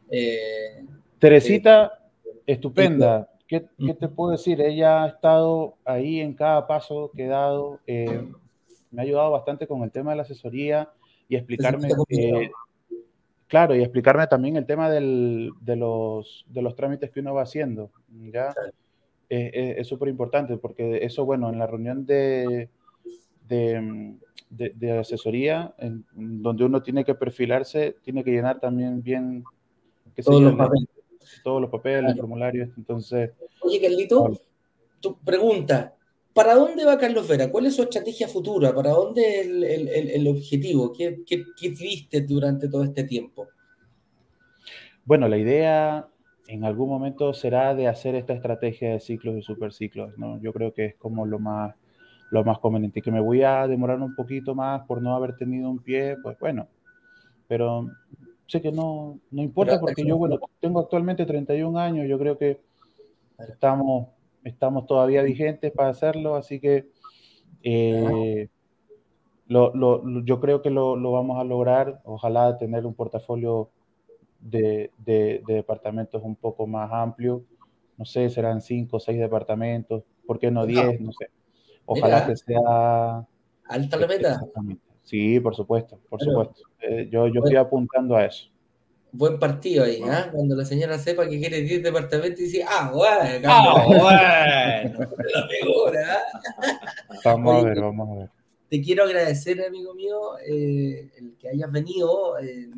[0.09, 0.83] Eh,
[1.19, 3.29] Teresita, eh, estupenda.
[3.47, 4.61] ¿Qué, ¿Qué, te puedo decir?
[4.61, 7.81] Ella ha estado ahí en cada paso que he dado.
[7.85, 8.27] Eh,
[8.91, 10.89] me ha ayudado bastante con el tema de la asesoría
[11.27, 12.49] y explicarme, eh,
[13.47, 17.43] claro, y explicarme también el tema del, de, los, de los trámites que uno va
[17.43, 18.53] haciendo, ¿ya?
[19.29, 22.69] Eh, es súper importante porque eso, bueno, en la reunión de,
[23.47, 24.15] de,
[24.49, 29.43] de, de asesoría, en, donde uno tiene que perfilarse, tiene que llenar también bien,
[30.15, 30.89] sé todos, los papeles.
[31.43, 32.17] todos los papeles, claro.
[32.17, 33.31] formularios, entonces...
[33.61, 34.31] Oye, Carlito,
[34.99, 35.93] tu pregunta,
[36.39, 37.51] ¿Para dónde va Carlos Vera?
[37.51, 38.73] ¿Cuál es su estrategia futura?
[38.73, 40.93] ¿Para dónde es el, el, el, objetivo?
[40.93, 43.49] ¿Qué, ¿Qué, qué, viste durante todo este tiempo?
[45.03, 46.07] Bueno, la idea
[46.47, 50.39] en algún momento será de hacer esta estrategia de ciclos y superciclos, ¿no?
[50.39, 51.75] Yo creo que es como lo más,
[52.31, 53.01] lo más conveniente.
[53.01, 56.39] Que me voy a demorar un poquito más por no haber tenido un pie, pues
[56.39, 56.69] bueno,
[57.49, 57.85] pero
[58.47, 62.61] sé que no, no importa porque yo, bueno, tengo actualmente 31 años, yo creo que
[63.39, 64.07] estamos
[64.49, 66.89] estamos todavía vigentes para hacerlo, así que
[67.63, 68.49] eh,
[69.47, 72.01] lo, lo, yo creo que lo, lo, vamos a lograr.
[72.03, 73.69] Ojalá tener un portafolio
[74.39, 77.43] de, de, de, departamentos un poco más amplio.
[77.97, 81.01] No sé, serán cinco o seis departamentos, ¿por qué no diez?
[81.01, 81.29] No sé.
[81.85, 83.27] Ojalá Mira, que sea...
[83.65, 84.39] Alta la meta.
[85.01, 86.61] Sí, por supuesto, por supuesto.
[86.81, 88.49] Eh, yo, yo estoy apuntando a eso.
[89.11, 90.29] Buen partido ahí, ¿ah?
[90.31, 95.07] Cuando la señora sepa que quiere 10 departamentos y dice, ah, bueno, ah, bueno.
[95.33, 96.79] la figura, ¿ah?
[97.25, 98.29] Vamos a ver, vamos a ver.
[98.69, 102.37] Te quiero agradecer, amigo mío, eh, el que hayas venido.
[102.39, 102.69] Eh,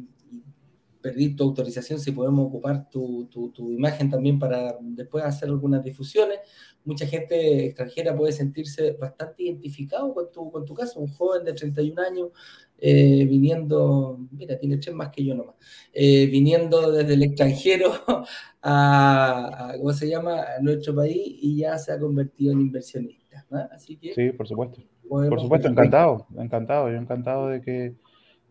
[1.02, 6.39] pedir tu autorización si podemos ocupar tu, tu, imagen también para después hacer algunas difusiones.
[6.86, 11.54] Mucha gente extranjera puede sentirse bastante identificado con tu, con tu caso, un joven de
[11.54, 12.30] 31 años
[12.84, 15.56] eh, viniendo, mira, tiene tres más que yo nomás,
[15.94, 17.91] eh, viniendo desde el extranjero
[18.63, 23.46] a, ¿cómo se llama?, a nuestro país y ya se ha convertido en inversionista.
[23.72, 24.13] Así que...
[24.13, 24.82] Sí, por supuesto.
[25.08, 27.96] Por supuesto, encantado, encantado, yo encantado de que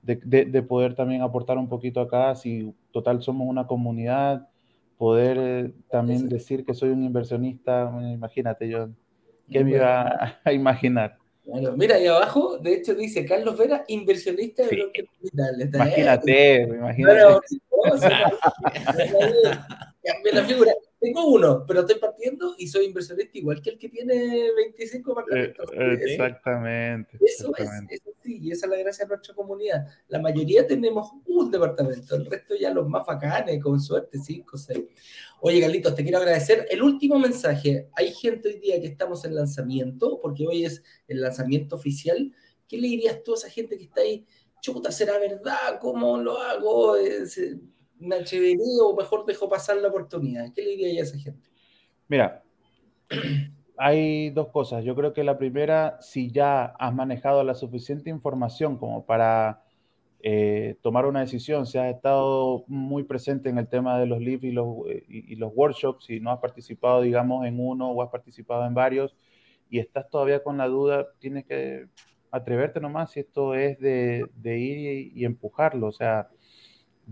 [0.03, 4.49] de, poder también aportar un poquito acá, si total somos una comunidad,
[4.97, 8.90] poder eh, también decir que soy un inversionista, imagínate yo,
[9.51, 11.16] ¿qué me iba a, imaginar?
[11.51, 14.83] Bueno, mira, ahí abajo, de hecho dice Carlos Vera, inversionista de sí.
[15.75, 17.37] Imagínate, imagínate.
[20.33, 20.73] la figura.
[21.01, 25.71] Tengo uno, pero estoy partiendo y soy inversionista igual que el que tiene 25 apartamentos.
[25.73, 27.19] Eh, exactamente.
[27.25, 29.87] Eso es, eso sí, y esa es la gracia de nuestra comunidad.
[30.09, 34.59] La mayoría tenemos un departamento, el resto ya los más bacanes, con suerte, 5 o
[34.59, 34.81] 6.
[35.41, 36.67] Oye, Carlitos, te quiero agradecer.
[36.71, 37.89] El último mensaje.
[37.95, 42.31] Hay gente hoy día que estamos en lanzamiento, porque hoy es el lanzamiento oficial.
[42.69, 44.27] ¿Qué le dirías tú a esa gente que está ahí?
[44.61, 45.79] Chuta, ¿será verdad?
[45.81, 46.97] ¿Cómo lo hago?
[48.01, 50.53] Me atrevería o mejor dejo pasar la oportunidad?
[50.53, 51.49] ¿Qué le diría a esa gente?
[52.09, 52.43] Mira,
[53.77, 54.85] hay dos cosas.
[54.85, 59.63] Yo creo que la primera, si ya has manejado la suficiente información como para
[60.23, 64.45] eh, tomar una decisión, si has estado muy presente en el tema de los lives
[64.45, 68.11] y los, eh, y, los workshops, si no has participado, digamos, en uno o has
[68.11, 69.17] participado en varios
[69.71, 71.87] y estás todavía con la duda, tienes que
[72.31, 75.87] atreverte nomás si esto es de, ir y, y empujarlo.
[75.87, 76.29] O sea,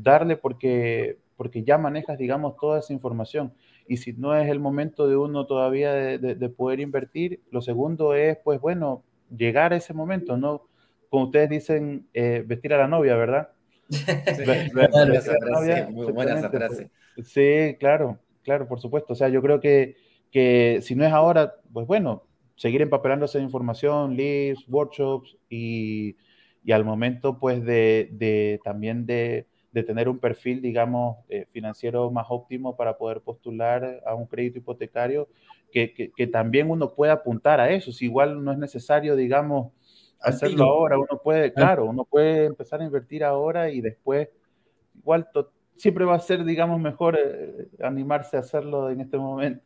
[0.03, 3.53] darle porque, porque ya manejas, digamos, toda esa información.
[3.87, 8.37] Y si no es el momento de uno todavía de, poder invertir, lo segundo es,
[8.45, 9.03] pues bueno,
[9.35, 10.65] llegar a ese momento, ¿no?
[11.09, 13.49] Como ustedes dicen, eh, vestir a la novia, ¿verdad?
[15.91, 16.91] muy buena esa frase.
[17.25, 19.15] Sí, claro, claro, por supuesto.
[19.15, 19.97] O sea, yo creo que,
[20.31, 22.25] que si no es ahora, pues bueno,
[22.57, 26.17] seguir empapelándose de información, leads, workshops y,
[26.63, 32.11] y al momento, pues, de, de también de, de tener un perfil, digamos, eh, financiero
[32.11, 35.29] más óptimo para poder postular a un crédito hipotecario,
[35.71, 37.93] que, que, también uno puede apuntar a eso.
[37.93, 39.73] Si igual no es necesario, digamos,
[40.21, 44.29] hacerlo ahora, uno puede, claro, uno puede empezar a invertir ahora y después,
[44.97, 45.29] igual
[45.77, 49.63] siempre va a ser, digamos, mejor eh, animarse a hacerlo en este momento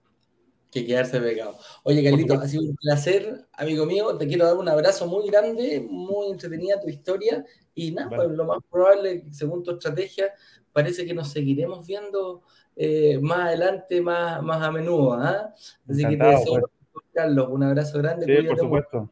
[0.72, 1.58] que quedarse pegado.
[1.84, 4.16] Oye, Carlito, ha sido un placer, amigo mío.
[4.16, 7.44] Te quiero dar un abrazo muy grande, muy entretenida tu historia.
[7.74, 10.32] Y nada, pues lo más probable, según tu estrategia,
[10.72, 12.42] parece que nos seguiremos viendo
[12.76, 15.14] eh, más adelante, más, más a menudo.
[15.14, 15.52] ¿ah?
[15.88, 17.04] Así que te deseo, pues.
[17.12, 18.26] Carlos, un abrazo grande.
[18.26, 19.10] Sí, por supuesto.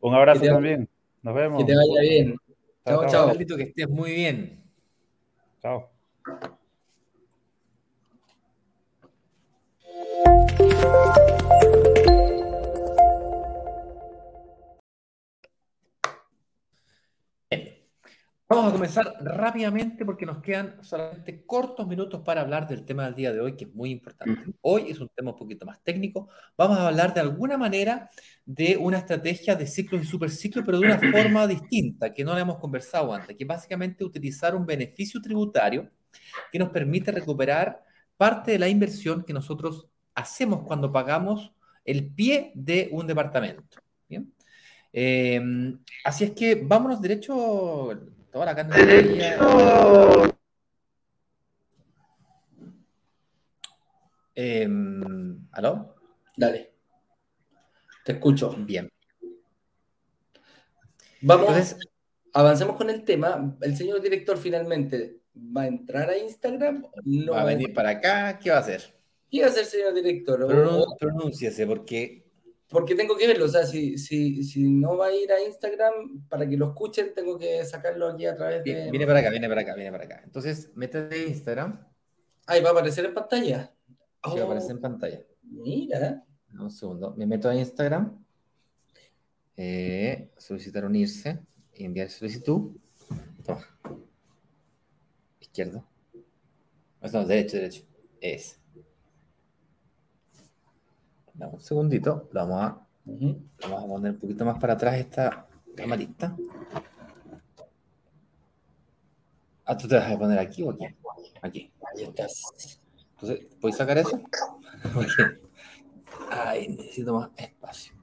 [0.00, 0.88] Un abrazo también.
[1.22, 1.58] Nos vemos.
[1.58, 2.36] Que te vaya bien.
[2.86, 3.26] Chao, chao.
[3.28, 4.62] Carlito, que estés muy bien.
[5.62, 5.90] Chao.
[18.50, 23.14] Vamos a comenzar rápidamente porque nos quedan solamente cortos minutos para hablar del tema del
[23.14, 24.42] día de hoy, que es muy importante.
[24.60, 26.28] Hoy es un tema un poquito más técnico.
[26.58, 28.10] Vamos a hablar de alguna manera
[28.44, 32.40] de una estrategia de ciclos y superciclos, pero de una forma distinta, que no la
[32.40, 35.88] hemos conversado antes, que básicamente utilizar un beneficio tributario
[36.50, 37.84] que nos permite recuperar
[38.16, 39.86] parte de la inversión que nosotros
[40.16, 41.52] hacemos cuando pagamos
[41.84, 43.78] el pie de un departamento.
[44.08, 44.34] ¿bien?
[44.92, 45.40] Eh,
[46.04, 47.96] así es que vámonos derecho
[48.30, 49.36] Toda la carne
[54.34, 55.96] em, ¿Aló?
[56.36, 56.72] Dale.
[58.04, 58.54] Te escucho.
[58.58, 58.88] Bien.
[61.22, 61.76] Vamos,
[62.32, 63.56] avancemos con el tema.
[63.60, 66.86] El señor director finalmente va a entrar a Instagram.
[67.30, 68.38] va a venir para acá.
[68.38, 68.94] ¿Qué va a hacer?
[69.30, 70.46] ¿Qué va a hacer, señor director?
[70.98, 72.29] Pronúnciese, porque
[72.70, 76.28] porque tengo que verlo, o sea, si, si, si, no va a ir a Instagram
[76.28, 78.90] para que lo escuchen, tengo que sacarlo aquí a través de...
[78.92, 80.20] Viene para acá, viene para acá, viene para acá.
[80.24, 81.84] Entonces, métete Instagram.
[82.46, 83.74] Ahí va a aparecer en pantalla.
[84.24, 85.20] Sí, va a aparecer en pantalla.
[85.42, 86.24] Mira.
[86.60, 88.24] Un segundo, me meto a Instagram.
[89.56, 91.40] Eh, solicitar unirse,
[91.74, 92.76] enviar solicitud.
[93.44, 93.66] Toma.
[95.40, 95.84] Izquierdo.
[97.12, 97.82] No, derecho, derecho.
[98.20, 98.59] Es
[101.48, 102.86] un segundito, lo vamos, a,
[103.62, 106.36] vamos a poner un poquito más para atrás esta camarita.
[109.64, 110.84] Ah, tú te vas a poner aquí o aquí.
[111.42, 111.72] Aquí.
[111.94, 112.80] Ahí estás.
[113.12, 114.20] Entonces, ¿puedes sacar eso?
[116.30, 117.94] Ay, necesito más espacio.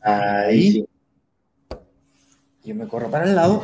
[0.00, 0.86] Ahí.
[2.62, 3.62] Yo me corro para el lado.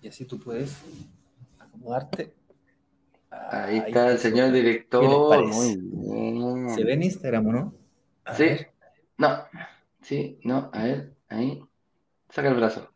[0.00, 0.76] Y así tú puedes
[1.58, 2.34] acomodarte.
[3.50, 5.46] Ahí, está el señor director.
[5.46, 6.70] Muy bien.
[6.70, 7.74] ¿Se ve en Instagram no?
[8.36, 8.56] sí.
[9.16, 9.44] No.
[10.02, 10.70] Sí, no.
[10.72, 11.62] A ver, ahí.
[12.28, 12.90] Saca el brazo.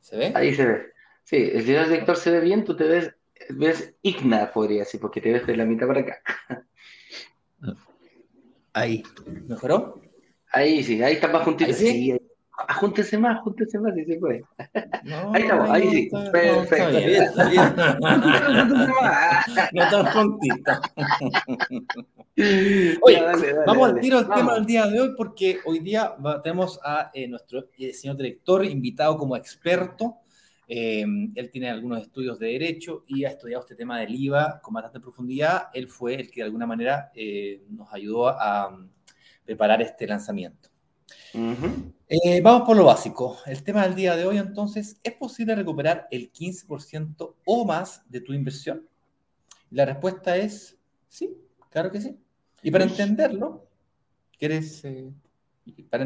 [0.00, 0.32] ¿Se ve?
[0.34, 0.86] Ahí se ve.
[1.24, 3.14] Sí, el señor director se ve bien, tú te ves,
[3.50, 6.22] ves igna, podría decir, porque te ves de la mitad para acá.
[8.72, 9.02] Ahí.
[9.46, 10.00] ¿Mejoró?
[10.52, 11.72] Ahí sí, ahí está más juntito.
[11.72, 12.16] sí?
[12.56, 14.42] Ajúntese más, ajúntese más, si se puede.
[15.32, 16.10] ahí estamos, ahí sí.
[16.32, 17.44] Perfecto.
[19.72, 20.72] No, tan juntito.
[23.02, 23.22] Oye,
[23.66, 27.28] vamos al tiro al tema del día de hoy, porque hoy día tenemos a eh,
[27.28, 30.16] nuestro eh, señor director invitado como experto.
[30.66, 31.04] Eh,
[31.34, 35.00] él tiene algunos estudios de derecho y ha estudiado este tema del IVA con bastante
[35.00, 35.68] profundidad.
[35.74, 37.12] Él fue el que de alguna manera
[37.68, 38.78] nos ayudó a
[39.44, 40.70] preparar este lanzamiento.
[42.08, 43.38] Eh, vamos por lo básico.
[43.46, 48.20] El tema del día de hoy, entonces, ¿es posible recuperar el 15% o más de
[48.20, 48.88] tu inversión?
[49.70, 50.78] La respuesta es
[51.08, 51.36] sí,
[51.70, 52.16] claro que sí.
[52.62, 53.68] Y para entenderlo,
[54.38, 54.84] ¿quieres...?
[54.84, 55.10] Eh,
[55.64, 56.04] y, para,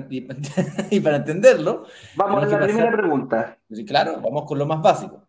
[1.17, 1.85] entenderlo...
[2.17, 3.59] Vamos a la primera pregunta.
[3.71, 5.27] Sí, claro, vamos con lo más básico.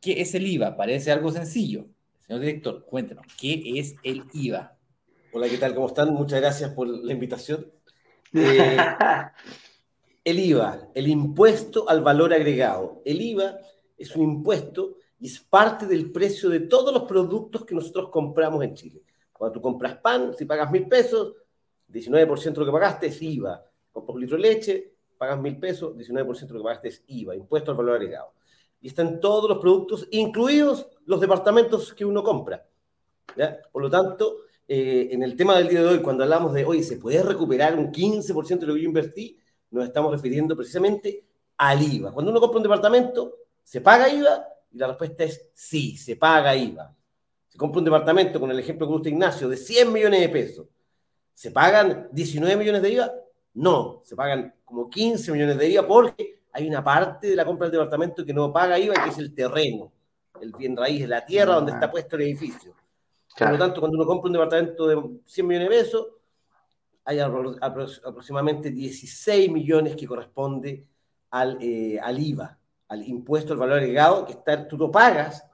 [0.00, 0.76] ¿Qué es el IVA?
[0.76, 1.86] Parece algo sencillo.
[2.20, 4.76] Señor director, cuéntenos, ¿qué es el IVA?
[5.32, 5.74] Hola, ¿qué tal?
[5.74, 6.12] ¿Cómo están?
[6.12, 7.72] Muchas gracias por la invitación.
[8.34, 8.76] Eh,
[10.24, 13.02] el IVA, el impuesto al valor agregado.
[13.04, 13.58] El IVA
[13.96, 18.62] es un impuesto y es parte del precio de todos los productos que nosotros compramos
[18.64, 19.02] en Chile.
[19.32, 21.34] Cuando tú compras pan, si pagas mil pesos,
[21.88, 23.64] 19% de lo que pagaste es IVA.
[23.90, 27.36] Compras un litro de leche, pagas mil pesos, 19% de lo que pagaste es IVA,
[27.36, 28.34] impuesto al valor agregado.
[28.80, 32.66] Y están todos los productos, incluidos los departamentos que uno compra.
[33.72, 36.82] Por lo tanto, eh, en el tema del día de hoy, cuando hablamos de, oye,
[36.82, 39.38] ¿se puede recuperar un 15% de lo que yo invertí?
[39.70, 41.24] Nos estamos refiriendo precisamente
[41.56, 42.12] al IVA.
[42.12, 44.46] Cuando uno compra un departamento, ¿se paga IVA?
[44.70, 46.94] Y la respuesta es sí, se paga IVA.
[47.48, 50.66] Se compra un departamento, con el ejemplo que usted, Ignacio, de 100 millones de pesos.
[51.34, 53.12] ¿Se pagan 19 millones de IVA?
[53.54, 57.66] No, se pagan como 15 millones de IVA porque hay una parte de la compra
[57.66, 59.92] del departamento que no paga IVA, que es el terreno,
[60.40, 62.74] el bien raíz, la tierra donde está puesto el edificio.
[63.38, 66.06] Por lo tanto, cuando uno compra un departamento de 100 millones de pesos,
[67.04, 70.86] hay aproximadamente 16 millones que corresponde
[71.30, 72.58] al, eh, al IVA,
[72.88, 75.44] al impuesto al valor agregado, que está, tú lo pagas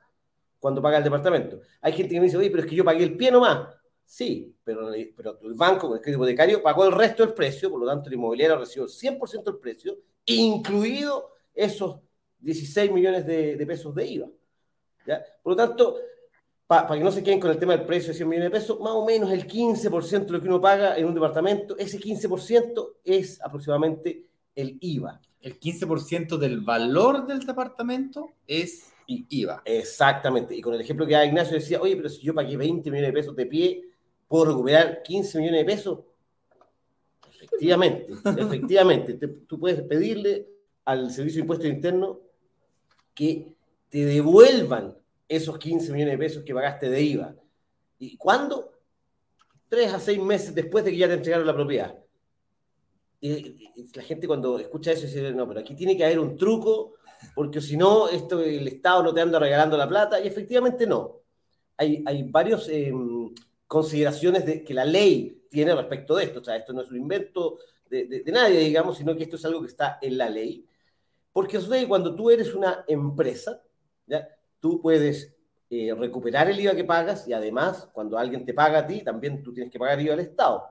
[0.58, 1.60] cuando pagas el departamento.
[1.80, 3.68] Hay gente que me dice, oye, pero es que yo pagué el pie nomás.
[4.04, 7.86] Sí, pero, pero el banco el crédito hipotecario pagó el resto del precio, por lo
[7.86, 12.00] tanto el inmobiliario recibió el 100% del precio, incluido esos
[12.40, 14.28] 16 millones de, de pesos de IVA.
[15.06, 15.22] ¿ya?
[15.42, 15.96] Por lo tanto,
[16.68, 18.78] para que no se queden con el tema del precio de 100 millones de pesos,
[18.78, 22.96] más o menos el 15% de lo que uno paga en un departamento, ese 15%
[23.04, 25.18] es aproximadamente el IVA.
[25.40, 29.62] El 15% del valor del departamento es IVA.
[29.64, 30.54] Exactamente.
[30.54, 33.14] Y con el ejemplo que da Ignacio decía, oye, pero si yo pagué 20 millones
[33.14, 33.88] de pesos de pie,
[34.26, 35.98] ¿puedo recuperar 15 millones de pesos?
[37.32, 39.14] Efectivamente, efectivamente.
[39.14, 40.46] tú puedes pedirle
[40.84, 42.18] al Servicio de Impuestos Internos
[43.14, 43.54] que
[43.88, 44.98] te devuelvan
[45.28, 47.36] esos 15 millones de pesos que pagaste de IVA.
[47.98, 48.72] ¿Y cuándo?
[49.68, 51.94] Tres a seis meses después de que ya te entregaron la propiedad.
[53.20, 56.94] Y, la gente cuando escucha eso dice, no, pero aquí tiene que haber un truco,
[57.34, 61.20] porque si no, esto el Estado no te anda regalando la plata, y efectivamente no.
[61.76, 63.34] Hay, hay varias em,
[63.66, 66.40] consideraciones de, que la ley tiene respecto de esto.
[66.40, 67.58] O sea, esto no es un invento
[67.88, 70.66] de, de, nadie, digamos, sino que esto es algo que está en la ley.
[71.32, 73.62] Porque sucede cuando tú eres una empresa,
[74.06, 74.28] ¿ya?
[74.60, 75.34] Tú puedes
[75.70, 79.42] eh, recuperar el IVA que pagas y además, cuando alguien te paga a ti, también
[79.42, 80.64] tú tienes que pagar IVA al Estado.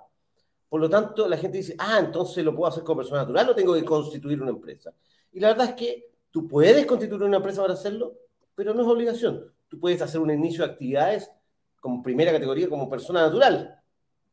[0.70, 3.56] Por lo tanto, la gente dice, ah, entonces lo puedo hacer como persona natural o
[3.56, 4.94] tengo que constituir una empresa.
[5.32, 8.18] Y la verdad es que tú puedes constituir una empresa para hacerlo,
[8.56, 9.54] pero no es obligación.
[9.68, 11.32] Tú puedes hacer un inicio de actividades
[11.80, 13.80] como primera categoría, como persona natural,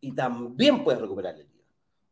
[0.00, 1.64] y también puedes recuperar el IVA.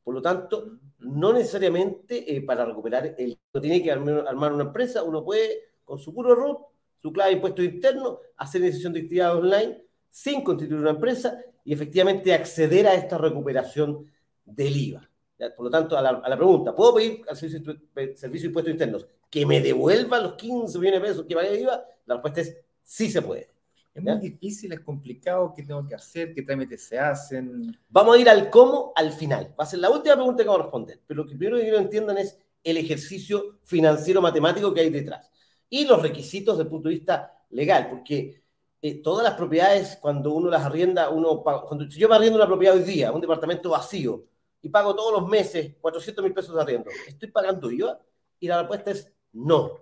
[0.04, 5.02] Por lo tanto, no necesariamente eh, para recuperar el IVA tiene que armar, una empresa,
[5.02, 6.58] uno puede, con su puro root,
[7.02, 11.72] su clave de impuestos internos, hacer iniciación de actividad online sin constituir una empresa y
[11.72, 14.06] efectivamente acceder a esta recuperación
[14.44, 15.08] del IVA.
[15.56, 19.60] Por lo tanto, a la, pregunta, ¿puedo pedir al servicio, de impuestos internos que me
[19.60, 21.84] devuelva los 15 millones de pesos que pagué de IVA?
[22.06, 23.50] La respuesta es sí se puede.
[23.92, 26.32] Es muy difícil, es complicado, ¿qué tengo que hacer?
[26.32, 27.76] ¿Qué trámites se hacen?
[27.88, 29.54] Vamos a ir al cómo al final.
[29.58, 31.00] Va a ser la última pregunta que vamos a responder.
[31.06, 34.90] Pero lo que primero que quiero que entiendan es el ejercicio financiero matemático que hay
[34.90, 35.30] detrás.
[35.72, 38.42] Y los requisitos desde el punto de vista legal, porque
[38.82, 42.76] eh, todas las propiedades, cuando uno las arrienda, uno cuando yo me arriendo una propiedad
[42.76, 44.22] hoy día, un departamento vacío,
[44.60, 47.98] y pago todos los meses 400 mil pesos de arriendo, ¿estoy pagando IVA?
[48.38, 49.78] Y la respuesta es no,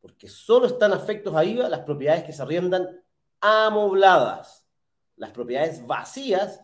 [0.00, 3.00] porque solo están afectos a IVA las propiedades que se arriendan
[3.40, 4.66] amobladas.
[5.14, 6.60] Las propiedades vacías,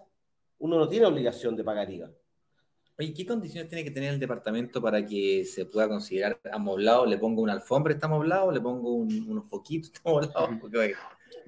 [0.59, 2.11] uno no tiene obligación de pagar IVA.
[2.99, 7.07] ¿Y ¿qué condiciones tiene que tener el departamento para que se pueda considerar amoblado?
[7.07, 8.53] ¿Le pongo una alfombra, está amoblado?
[8.53, 10.61] ¿Le pongo unos foquitos, está amoblado?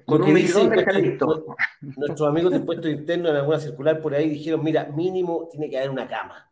[0.05, 1.45] Con un dice, nuestro,
[1.81, 5.77] nuestros amigos de impuestos internos en alguna circular por ahí dijeron, mira, mínimo tiene que
[5.77, 6.43] haber una cama.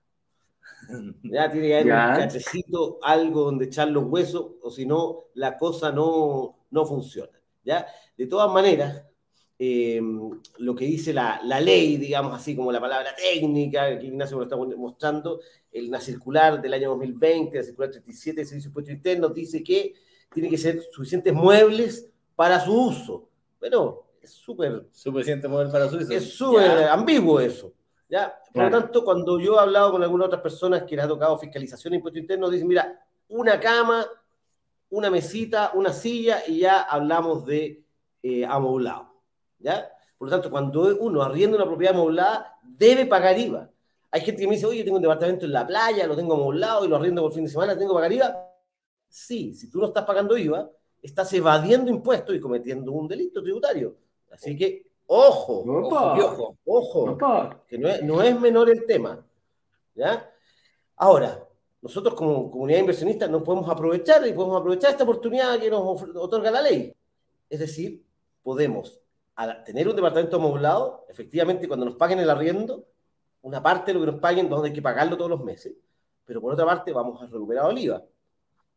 [1.23, 5.57] Ya tiene que haber un cachecito, algo donde echar los huesos, o si no, la
[5.57, 7.31] cosa no, no funciona.
[7.63, 7.87] ¿ya?
[8.17, 9.03] De todas maneras,
[9.57, 10.01] eh,
[10.57, 14.45] lo que dice la, la, ley, digamos así como la palabra técnica, que Ignacio nos
[14.45, 15.39] está mostrando,
[15.71, 19.63] en la circular del año 2020, la circular 37 de Servicio de Impuestos Internos, dice
[19.63, 19.93] que
[20.33, 23.29] tiene que ser suficientes muebles para su uso.
[23.59, 24.87] Pero es súper...
[24.91, 26.11] Suficiente mueble para su uso.
[26.11, 27.73] Es súper ambiguo eso.
[28.09, 28.37] ¿ya?
[28.53, 31.37] Por lo tanto, cuando yo he hablado con algunas otras personas que les ha tocado
[31.37, 34.05] fiscalización de impuestos internos, dicen, mira, una cama,
[34.89, 37.83] una mesita, una silla y ya hablamos de
[38.21, 39.14] eh, amoblado.
[39.65, 39.91] ¿Ya?
[40.17, 43.69] Por lo tanto, cuando uno arrienda una propiedad amoblada, debe pagar IVA.
[44.11, 46.35] Hay gente que me dice, oye, yo tengo un departamento en la playa, lo tengo
[46.35, 48.49] amoblado y lo arriendo por fin de semana, ¿tengo que pagar IVA?
[49.09, 50.69] Sí, si tú no estás pagando IVA,
[51.01, 53.97] estás evadiendo impuestos y cometiendo un delito tributario.
[54.31, 57.17] Así que, ojo, ojo, ojo,
[57.67, 59.25] que no es, no es, menor el tema.
[59.95, 60.31] ¿ya?
[60.95, 61.43] Ahora,
[61.81, 66.51] nosotros como comunidad inversionista nos podemos aprovechar y podemos aprovechar esta oportunidad que nos otorga
[66.51, 66.93] la ley.
[67.49, 68.03] Es decir,
[68.41, 68.99] podemos
[69.65, 72.85] tener un departamento amoblado, efectivamente, cuando nos paguen el arriendo,
[73.41, 75.75] una parte de lo que nos paguen, donde hay que pagarlo todos los meses,
[76.23, 78.03] pero por otra parte vamos a recuperar el IVA.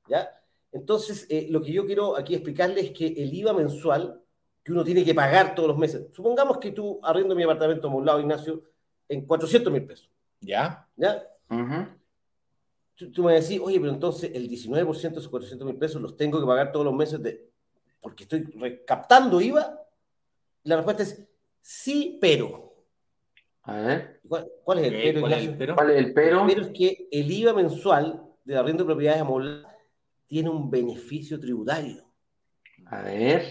[0.09, 0.29] ¿ya?
[0.73, 4.21] Entonces, eh, lo que yo quiero aquí explicarles es que el IVA mensual
[4.63, 8.21] que uno tiene que pagar todos los meses, supongamos que tú arriendo mi apartamento amoblado,
[8.21, 8.65] Ignacio,
[9.09, 10.11] en 400 mil pesos.
[10.41, 10.87] ¿Ya?
[10.97, 11.25] ¿Ya?
[13.15, 16.41] tú, me decís, oye, pero entonces el 19% de esos 400 mil pesos los tengo
[16.41, 17.49] que pagar todos los meses de,
[18.01, 19.88] porque estoy recaptando IVA
[20.69, 21.27] la respuesta es
[21.61, 22.75] sí, pero.
[23.63, 24.21] A ver.
[24.29, 25.75] ¿Cuál, es el pero, ¿Cuál, es el pero?
[25.75, 26.41] ¿Cuál es el pero?
[26.41, 29.75] El pero es que el IVA mensual de la renta de propiedades amobladas
[30.27, 32.05] tiene un beneficio tributario.
[32.87, 33.47] A ver.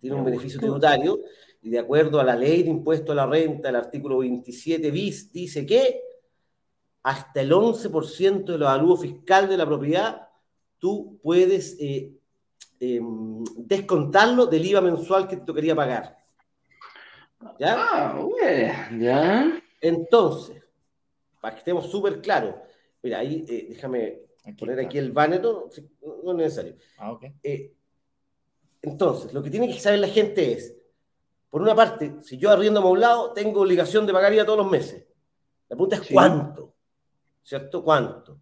[0.00, 1.18] Tiene un beneficio tributario
[1.62, 5.32] y de acuerdo a la ley de impuesto a la renta, el artículo 27 bis,
[5.32, 6.00] dice que
[7.02, 10.28] hasta el 11% del avalúo fiscal de la propiedad
[10.78, 12.12] tú puedes eh,
[12.80, 16.17] em, descontarlo del IVA mensual que te tocaría pagar.
[17.58, 17.76] ¿Ya?
[17.78, 19.62] Ah, ya.
[19.80, 20.62] Entonces,
[21.40, 22.54] para que estemos súper claros,
[23.02, 24.22] mira, ahí eh, déjame
[24.58, 25.68] poner aquí el banner, no,
[26.24, 26.76] no, es necesario.
[26.98, 27.24] Ah, ok.
[27.42, 27.74] Eh,
[28.82, 30.76] entonces, lo que tiene que saber la gente es,
[31.50, 35.06] por una parte, si yo arriendo amoblado, tengo obligación de pagar IVA todos los meses.
[35.68, 36.74] La pregunta es cuánto,
[37.42, 37.82] ¿cierto?
[37.82, 38.40] ¿Cuánto?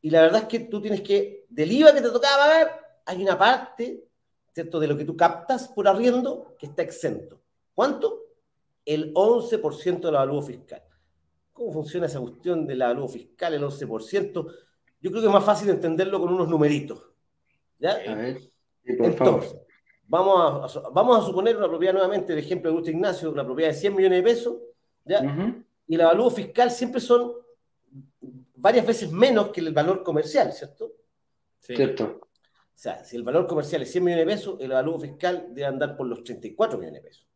[0.00, 3.22] Y la verdad es que tú tienes que, del IVA que te tocaba pagar, hay
[3.22, 4.04] una parte,
[4.52, 4.78] ¿cierto?
[4.80, 7.40] De lo que tú captas por arriendo que está exento.
[7.74, 8.23] ¿Cuánto?
[8.84, 10.82] El 11% del avalúo fiscal.
[11.52, 14.32] ¿Cómo funciona esa cuestión del avalúo fiscal, el 11%?
[15.00, 17.02] Yo creo que es más fácil entenderlo con unos numeritos.
[17.78, 17.92] ¿Ya?
[17.92, 18.40] A ver,
[18.84, 19.56] Entonces,
[20.06, 23.70] vamos a, vamos a suponer una propiedad nuevamente, el ejemplo de Gusto Ignacio, una propiedad
[23.70, 24.56] de 100 millones de pesos,
[25.04, 25.64] ¿ya?
[25.86, 27.32] Y el avalúo fiscal siempre son
[28.56, 30.92] varias veces menos que el valor comercial, ¿cierto?
[31.60, 31.76] Sí.
[31.76, 32.20] Cierto.
[32.22, 35.66] O sea, si el valor comercial es 100 millones de pesos, el avalúo fiscal debe
[35.66, 37.26] andar por los 34 millones de pesos.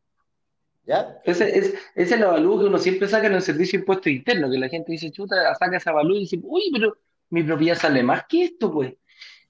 [0.89, 1.21] ¿Ya?
[1.23, 4.51] Ese es, es el avalúo que uno siempre saca en el servicio de impuestos internos,
[4.51, 6.97] que la gente dice, chuta, saca ese avalúo y dice, uy, pero
[7.29, 8.95] mi propiedad sale más que esto, pues.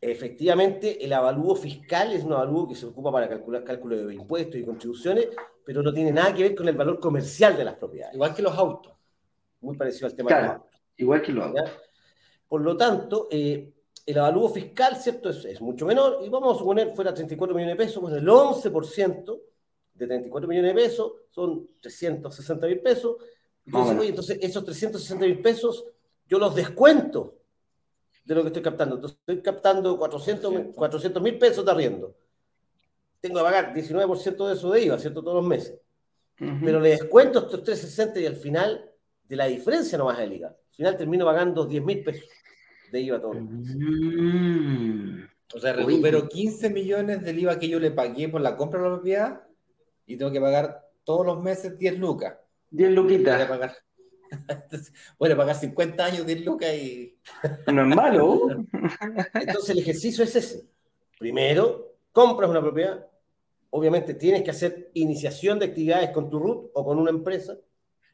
[0.00, 4.56] Efectivamente, el avalúo fiscal es un avalúo que se ocupa para calcular cálculo de impuestos
[4.56, 5.28] y contribuciones,
[5.64, 8.16] pero no tiene nada que ver con el valor comercial de las propiedades.
[8.16, 8.94] Igual que los autos.
[9.60, 10.80] Muy parecido al tema de los autos.
[10.96, 11.70] Igual que los autos.
[12.48, 13.74] Por lo tanto, eh,
[14.04, 15.30] el avalúo fiscal, ¿cierto?
[15.30, 18.26] Es, es, mucho menor, y vamos a suponer fuera 34 millones de pesos, pues el
[18.26, 19.40] 11%
[19.98, 23.16] de 34 millones de pesos, son 360 mil pesos.
[23.66, 25.84] Entonces, oye, entonces esos 360 mil pesos
[26.28, 27.38] yo los descuento
[28.24, 28.96] de lo que estoy captando.
[28.96, 32.14] Entonces estoy captando 400 mil pesos de arriendo.
[33.20, 35.22] Tengo que pagar 19% de eso de IVA, ¿cierto?
[35.22, 35.80] Todos los meses.
[36.36, 38.88] Pero le descuento estos 360 y al final
[39.24, 40.48] de la diferencia no vas a IVA.
[40.48, 42.28] Al final termino pagando 10 mil pesos
[42.92, 43.76] de IVA todos los meses.
[43.76, 45.22] Mm.
[45.54, 48.88] O sea, recupero 15 millones del IVA que yo le pagué por la compra de
[48.88, 49.47] la propiedad
[50.08, 52.34] y tengo que pagar todos los meses 10 lucas.
[52.70, 53.46] 10 luquitas.
[53.46, 53.76] Pagar.
[55.18, 57.16] bueno, pagar 50 años de lucas y.
[57.72, 58.40] No es malo.
[59.34, 60.66] Entonces el ejercicio es ese.
[61.18, 63.06] Primero, compras una propiedad.
[63.70, 67.58] Obviamente tienes que hacer iniciación de actividades con tu RUT o con una empresa.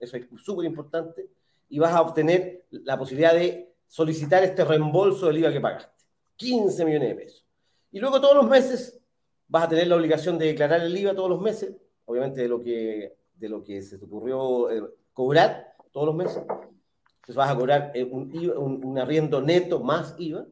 [0.01, 1.31] Eso es súper importante.
[1.69, 6.05] Y vas a obtener la posibilidad de solicitar este reembolso del IVA que pagaste.
[6.37, 7.47] 15 millones de pesos.
[7.93, 9.01] Y luego todos los meses
[9.47, 11.77] vas a tener la obligación de declarar el IVA todos los meses,
[12.07, 14.83] obviamente de lo que, de lo que se te ocurrió eh,
[15.13, 16.39] cobrar todos los meses.
[16.39, 20.47] Entonces vas a cobrar eh, un, arriendo neto más IVA,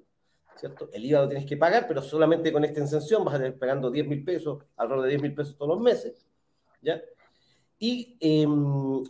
[0.57, 0.89] ¿cierto?
[0.93, 3.91] El IVA lo tienes que pagar, pero solamente con esta exención vas a estar pagando
[3.91, 6.27] 10 mil pesos, alrededor de 10 mil pesos todos los meses,
[6.81, 7.03] ¿ya?
[7.79, 9.03] Y em,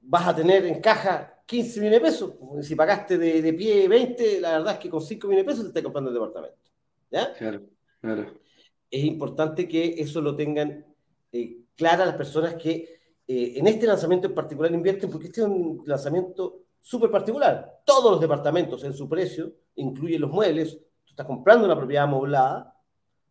[0.00, 2.34] vas a tener en caja 15 millones de pesos.
[2.62, 5.64] Si pagaste de, de, pie 20, la verdad es que con 5 millones de pesos
[5.64, 6.58] te estás comprando el departamento.
[7.10, 7.32] ¿Ya?
[7.34, 7.62] Claro,
[8.00, 8.34] claro.
[8.90, 10.84] Es importante que eso lo tengan
[11.32, 15.46] eh, claras las personas que eh, en este lanzamiento en particular invierten, porque este es
[15.46, 17.80] un lanzamiento súper particular.
[17.86, 20.76] Todos los departamentos en su precio incluyen los muebles.
[20.76, 22.76] Tú estás comprando una propiedad amoblada,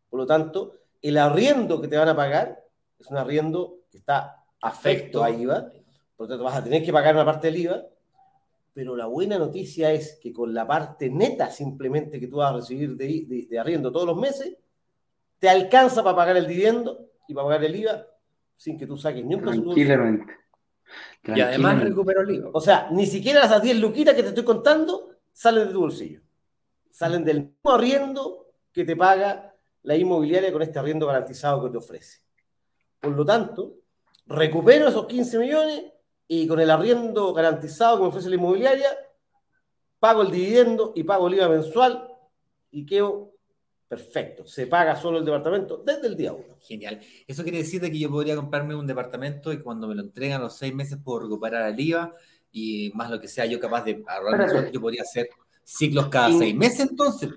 [0.10, 2.66] por lo tanto, el arriendo que te van a pagar
[2.98, 5.72] es un arriendo que está afecto a IVA,
[6.18, 7.86] por lo tanto vas a tener que pagar una parte del IVA,
[8.74, 12.56] pero la buena noticia es que con la parte neta simplemente que tú vas a
[12.56, 14.58] recibir de, de arriendo todos los meses,
[15.38, 18.08] te alcanza para pagar el dividendo y para pagar el IVA
[18.60, 20.34] sin que tú saques ni un Tranquilamente.
[21.24, 22.50] Y además recupero el IVA.
[22.54, 26.22] O sea, ni siquiera las 10 luquitas que te estoy contando salen de tu bolsillo.
[26.90, 31.78] Salen del mismo arriendo que te paga la inmobiliaria con este arriendo garantizado que te
[31.78, 32.20] ofrece.
[33.00, 33.76] Por lo tanto,
[34.26, 35.84] recupero esos 15 millones
[36.28, 38.90] y con el arriendo garantizado que me ofrece la inmobiliaria,
[40.00, 42.10] pago el dividendo y pago el IVA mensual
[42.72, 43.36] y quedo
[43.90, 44.46] Perfecto.
[44.46, 46.56] Se paga solo el departamento desde el día uno.
[46.62, 47.00] Genial.
[47.28, 50.56] Eso quiere decir que yo podría comprarme un departamento y cuando me lo entregan los
[50.56, 52.14] seis meses puedo recuperar el IVA
[52.52, 55.28] y más lo que sea yo capaz de ahorrar, yo podría hacer
[55.64, 57.32] ciclos cada seis meses entonces.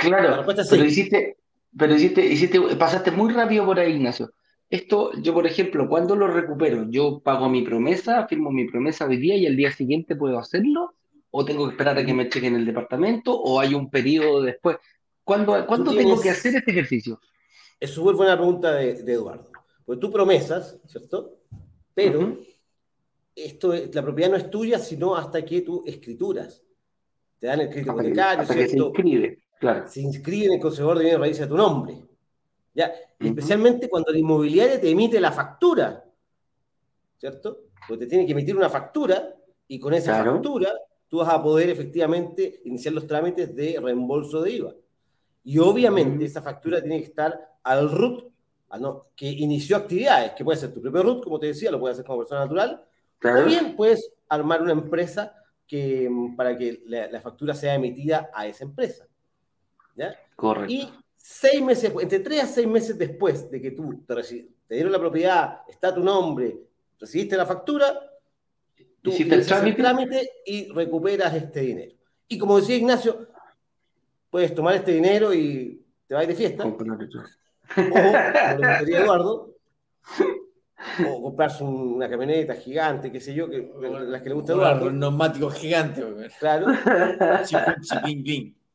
[0.00, 1.36] Claro, pero hiciste,
[1.78, 4.32] pero hiciste, hiciste, pasaste muy rápido por ahí, Ignacio.
[4.70, 6.86] Esto, yo por ejemplo, cuando lo recupero?
[6.90, 10.94] ¿Yo pago mi promesa, firmo mi promesa hoy día y al día siguiente puedo hacerlo?
[11.30, 13.40] ¿O tengo que esperar a que me chequen el departamento?
[13.40, 14.78] ¿O hay un periodo después?
[15.24, 17.18] ¿Cuándo, tengo que hacer este ejercicio?
[17.80, 19.50] Es súper buena pregunta de, Eduardo.
[19.84, 21.38] Porque tú promesas, ¿cierto?
[21.94, 22.38] Pero
[23.34, 26.62] esto la propiedad no es tuya, sino hasta que tú escrituras.
[27.38, 29.88] Te dan el crédito hipotecario, se inscribe, claro.
[29.88, 32.04] Se inscribe en el conservador de bienes raíces a tu nombre.
[32.74, 32.92] ¿ya?
[33.18, 36.04] Especialmente cuando la inmobiliaria te emite la factura,
[37.18, 37.64] ¿cierto?
[37.88, 39.34] Porque te tiene que emitir una factura
[39.68, 40.72] y con esa factura
[41.08, 44.74] tú vas a poder efectivamente iniciar los trámites de reembolso de IVA.
[45.44, 48.34] Y obviamente esa factura tiene que estar al root
[49.14, 52.06] que inició actividades, que puede ser tu propio root, como te decía, lo puedes hacer
[52.06, 52.84] como persona natural,
[53.22, 55.34] o bien puedes armar una empresa
[55.66, 59.06] que, mm, para que la, factura sea emitida a esa empresa.
[59.94, 60.14] ¿ya?
[60.36, 60.72] Correcto.
[60.72, 64.14] Y seis meses, entre tres a seis meses después de que tú te,
[64.66, 66.58] te dieron la propiedad, está tu nombre,
[66.98, 67.98] recibiste la factura,
[69.00, 69.76] tú hiciste el trámite?
[69.76, 71.94] el trámite y recuperas este dinero.
[72.26, 73.28] Y como decía Ignacio,
[74.34, 76.66] puedes tomar este dinero y te vas de fiesta.
[76.66, 79.54] O, como lo Eduardo,
[81.08, 84.86] o comprarse una camioneta gigante, qué sé yo, que, las que le gusta a Eduardo.
[84.86, 86.02] Un neumático gigante.
[86.40, 86.66] Claro.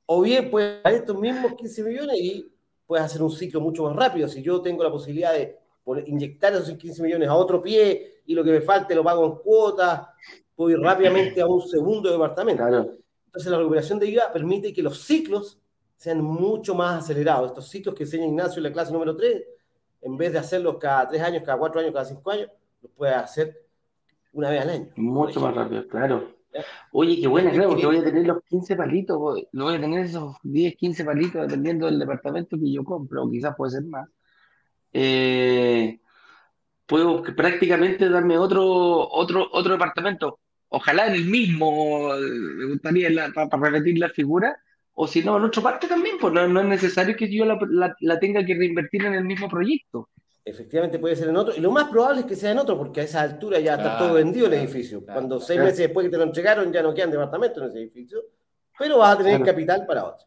[0.05, 2.49] o bien puedes dar estos mismos 15 millones y
[2.87, 4.29] puedes hacer un ciclo mucho más rápido.
[4.29, 5.59] Si yo tengo la posibilidad de
[6.05, 9.35] inyectar esos 15 millones a otro pie y lo que me falte lo pago en
[9.39, 10.07] cuotas,
[10.55, 12.65] puedo ir rápidamente a un segundo departamento.
[12.65, 12.99] Claro.
[13.29, 15.59] Entonces la recuperación de IVA permite que los ciclos
[15.95, 17.51] sean mucho más acelerados.
[17.51, 19.43] Estos ciclos que enseña Ignacio en la clase número 3,
[20.01, 22.49] en vez de hacerlos cada 3 años, cada 4 años, cada 5 años,
[22.81, 23.67] los puedes hacer
[24.33, 24.87] una vez al año.
[24.95, 26.39] Mucho más rápido, claro.
[26.91, 30.35] Oye, qué buena, claro, porque voy a tener los 15 palitos, voy a tener esos
[30.41, 34.09] 10, 15 palitos dependiendo del departamento que yo compro, o quizás puede ser más.
[34.91, 35.99] Eh,
[36.87, 38.65] puedo prácticamente darme otro,
[39.07, 40.39] otro, otro departamento
[40.69, 44.57] ojalá en el mismo, me gustaría para, repetir la figura,
[44.93, 48.45] o si no, en otra parte también, pues no, es necesario que yo la, tenga
[48.45, 50.09] que reinvertir en el mismo proyecto.
[50.43, 53.01] Efectivamente puede ser en otro, y lo más probable es que sea en otro, porque
[53.01, 55.03] a esa altura ya está todo vendido el edificio.
[55.05, 58.23] Cuando seis meses después que te lo entregaron ya no quedan departamentos en ese edificio,
[58.77, 60.25] pero vas a tener capital para otro.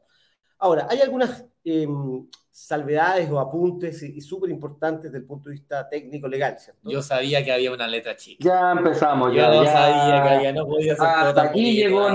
[0.59, 5.89] Ahora, hay algunas em, salvedades o apuntes y, súper importantes desde el punto de vista
[5.89, 6.91] técnico legal, ¿cierto?
[6.91, 8.45] Yo sabía que había una letra chica.
[8.45, 9.53] Ya empezamos, ya.
[9.55, 12.09] Yo sabía que no podía ser Hasta aquí llegó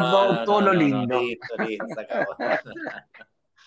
[0.45, 1.19] todo lo lindo.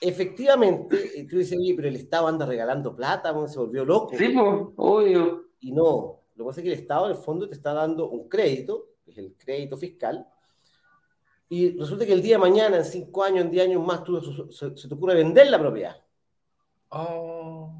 [0.00, 4.16] Efectivamente, tú dices, oye, pero el Estado anda regalando plata, se volvió loco.
[4.16, 5.50] Sí, pues, obvio.
[5.60, 8.08] Y no, lo que pasa es que el Estado, en el fondo, te está dando
[8.08, 10.26] un crédito, que es el crédito fiscal,
[11.52, 14.48] y resulta que el día de mañana, en cinco años, en diez años más, tú,
[14.52, 15.96] se, te ocurre vender la propiedad.
[16.90, 17.74] Oh.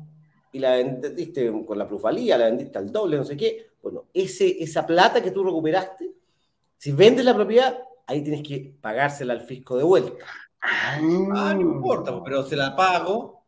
[0.51, 3.69] Y la vendiste con la plusvalía, la vendiste al doble, no sé qué.
[3.81, 6.11] Bueno, ese, esa plata que tú recuperaste,
[6.77, 10.25] si vendes la propiedad, ahí tienes que pagársela al fisco de vuelta.
[10.61, 13.45] Ah, no importa, pero se la pago.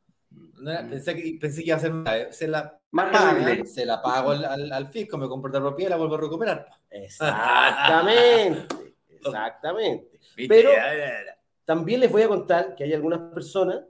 [0.89, 1.93] Pensé que, pensé que iba a ser
[2.31, 2.79] se la
[3.65, 6.69] se la pago al, al, fisco, me compro la propiedad y la vuelvo a recuperar.
[6.91, 8.77] Exactamente,
[9.09, 10.12] exactamente.
[10.37, 10.71] Pero
[11.65, 13.83] también les voy a contar que hay algunas personas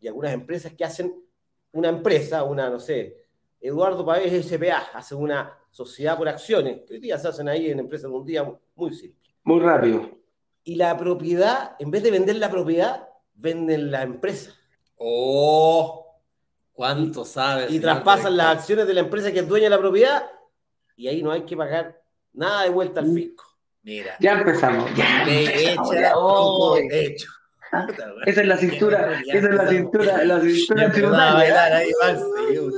[0.00, 1.14] y algunas empresas que hacen
[1.72, 3.24] una empresa, una, no sé,
[3.60, 7.78] Eduardo Pavés SPA, hace una sociedad por acciones, que hoy día se hacen ahí en
[7.78, 9.32] empresas de un día muy simple.
[9.42, 10.10] Muy rápido.
[10.62, 14.54] Y la propiedad, en vez de vender la propiedad, venden la empresa.
[14.96, 16.20] ¡Oh!
[16.72, 17.70] ¿Cuánto sabes?
[17.70, 20.30] Y traspasan las acciones de la empresa que es dueña de la propiedad
[20.96, 23.44] y ahí no hay que pagar nada de vuelta al fisco.
[23.84, 24.16] Mira.
[24.18, 24.92] Ya empezamos.
[24.96, 25.24] Ya.
[25.24, 27.28] De hecho.
[28.26, 31.76] Esa es la cintura, esa es la cintura, la cintura tributaria.
[31.76, 31.90] ahí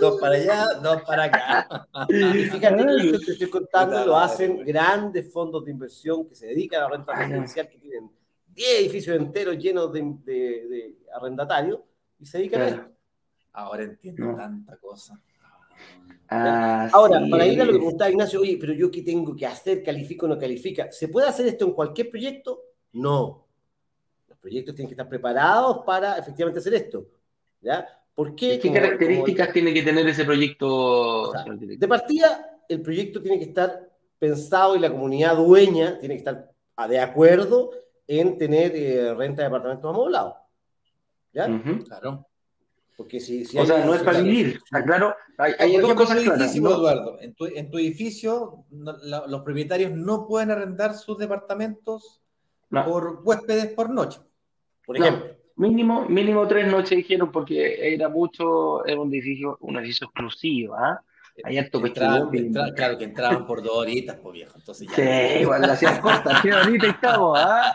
[0.01, 1.89] dos para allá, dos para acá.
[2.09, 6.47] Y fíjate que esto que estoy contando lo hacen grandes fondos de inversión que se
[6.47, 8.11] dedican a la renta residencial, que tienen
[8.55, 11.81] 10 edificios enteros llenos de, de, arrendatarios
[12.19, 12.91] y se dedican a esto.
[13.53, 15.21] Ahora entiendo tanta cosa.
[16.29, 19.47] Ah, Ahora, para ir a lo que preguntaba Ignacio, oye, pero yo qué tengo que
[19.47, 20.91] hacer, califico o no califica.
[20.91, 22.63] ¿Se puede hacer esto en cualquier proyecto?
[22.93, 23.47] No.
[24.29, 27.07] Los proyectos tienen que estar preparados para efectivamente hacer esto.
[27.61, 27.87] ¿Ya?
[28.15, 28.59] ¿Por qué?
[28.59, 31.33] ¿Qué características tiene que tener ese proyecto?
[31.59, 36.51] de partida, el proyecto tiene que estar pensado y la comunidad dueña tiene que estar
[36.89, 37.71] de acuerdo
[38.07, 40.35] en tener eh, renta de departamentos amoblados.
[41.33, 41.47] ¿Ya?
[41.87, 42.27] Claro.
[42.97, 45.15] Porque si, si o sea, no es para vivir, está claro.
[45.37, 46.57] Hay, dos cosas claras.
[46.57, 52.23] Eduardo, en tu, en tu edificio los propietarios no pueden arrendar sus departamentos
[52.71, 54.21] por huéspedes por noche,
[54.85, 55.37] por ejemplo.
[55.57, 61.03] Mínimo, mínimo tres noches dijeron porque era mucho, era un edificio, un edificio exclusivo, ¿ah?
[61.45, 62.31] Hay harto entraban,
[62.75, 64.53] Claro, que entraban por dos horitas, pues viejo.
[64.57, 64.95] Entonces ya.
[64.95, 67.75] Sí, igual la hacían corta, sí, ahorita estamos, ¿ah?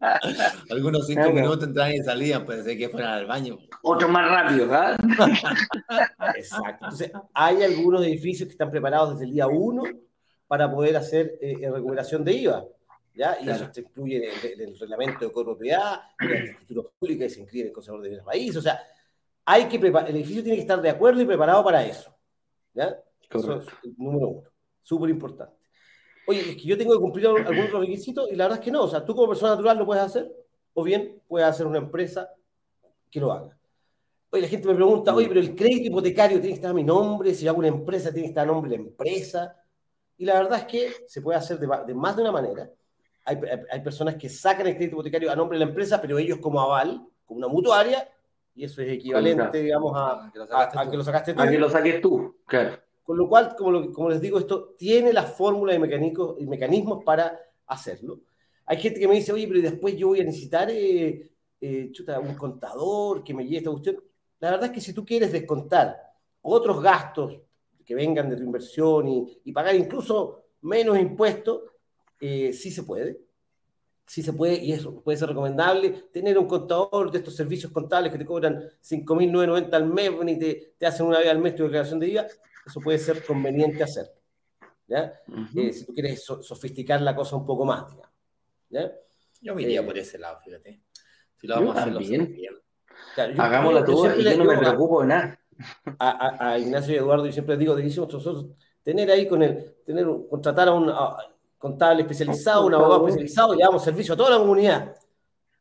[0.70, 3.58] Algunos cinco minutos entraban y salían, ser que fueran al baño.
[3.82, 4.96] Otro más rápido, ¿ah?
[6.36, 6.84] Exacto.
[6.84, 9.82] Entonces, hay algunos edificios que están preparados desde el día uno
[10.46, 12.64] para poder hacer eh, recuperación de IVA.
[13.16, 13.38] ¿Ya?
[13.40, 17.42] Y eso se incluye en el, reglamento de copropiedad, en la escritura pública y se
[17.42, 18.56] incluye en el Consejo de Bienes Raíces.
[18.56, 18.80] O sea,
[19.44, 22.14] hay que el edificio tiene que estar de acuerdo y preparado para eso.
[22.72, 22.98] ¿Ya?
[23.30, 24.42] Eso es el número uno.
[24.82, 25.54] Súper importante.
[26.26, 28.82] Oye, es que yo tengo que cumplir algunos requisitos y la verdad es que no.
[28.82, 30.30] O sea, tú como persona natural lo puedes hacer
[30.72, 32.30] o bien puedes hacer una empresa
[33.10, 33.56] que lo haga.
[34.30, 36.82] Oye, la gente me pregunta, oye, pero el crédito hipotecario tiene que estar a mi
[36.82, 39.56] nombre, si hago una empresa tiene que estar a nombre de la empresa.
[40.16, 42.70] Y la verdad es que se puede hacer de, más de una manera.
[43.26, 43.38] Hay,
[43.70, 46.60] hay, personas que sacan el crédito hipotecario a nombre de la empresa, pero ellos como
[46.60, 48.08] aval, como una mutuaria,
[48.54, 50.46] y eso es equivalente, digamos, a, que lo
[51.04, 51.42] sacaste tú.
[51.42, 52.78] A que lo saques tú, claro.
[53.02, 57.04] Con lo cual, como, como les digo, esto tiene la fórmula y, mecánicos, y mecanismos
[57.04, 58.20] para hacerlo.
[58.64, 61.30] Hay gente que me dice, oye, pero después yo voy a necesitar eh,
[61.60, 61.92] eh,
[62.22, 64.02] un contador que me lleve esta cuestión.
[64.40, 65.98] La verdad es que si tú quieres descontar
[66.40, 67.38] otros gastos
[67.84, 71.60] que vengan de tu inversión y, y pagar incluso menos impuestos,
[72.20, 73.24] eh, sí se puede
[74.06, 78.12] sí se puede, y eso puede ser recomendable, tener un contador de estos servicios contables
[78.12, 81.64] que te cobran 5.990 al mes y te, te hacen una vez al mes tu
[81.64, 82.26] declaración de IVA,
[82.66, 84.06] eso puede ser conveniente hacer.
[84.86, 85.12] ¿ya?
[85.56, 88.12] Eh, si tú quieres sofisticar la cosa un poco más, digamos.
[88.68, 88.92] ¿ya?
[89.40, 90.80] Yo me iría eh, por ese lado, fíjate.
[91.36, 92.36] Si lo vamos a hacer bien.
[93.14, 95.40] Claro, Hagámosla todo y yo no me preocupo de nada.
[95.98, 98.46] A, a, Ignacio y Eduardo, yo siempre digo, decimos nosotros,
[98.82, 100.92] tener ahí con el, tener, contratar a un,
[101.64, 104.94] contable especializado, un abogado especializado, y damos servicio a toda la comunidad.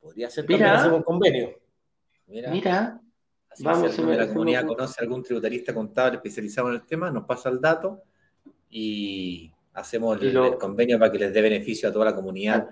[0.02, 1.58] Podría ser también hacer un convenio.
[2.28, 2.52] Mira.
[2.52, 3.02] Mira.
[3.60, 7.62] Vamos, si la comunidad conoce algún tributarista contable especializado en el tema, nos pasa el
[7.62, 8.04] dato
[8.70, 12.68] y hacemos el, convenio para que les dé beneficio a toda la comunidad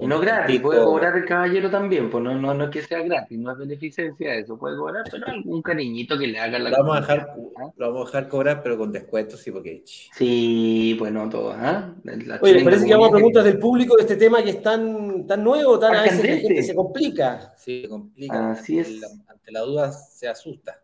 [0.00, 3.02] y no gratis, puede cobrar el caballero también, pues no, no, no es que sea
[3.02, 6.76] gratis, no es beneficencia eso, puede cobrar, pero algún cariñito que le haga la lo
[6.78, 7.34] vamos a dejar
[7.76, 9.82] Lo vamos a dejar cobrar, pero con descuentos, sí, porque...
[9.84, 11.94] Sí, bueno, todo, ¿ah?
[12.40, 15.42] Oye, parece que vamos a preguntas del público de este tema que es tan, tan
[15.42, 17.54] nuevo, tan a veces la gente se complica.
[17.56, 18.50] Sí, se complica.
[18.52, 19.02] Así es.
[19.26, 20.80] Ante la, duda se asusta.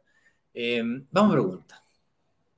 [0.54, 1.82] Eh, vamos a preguntas.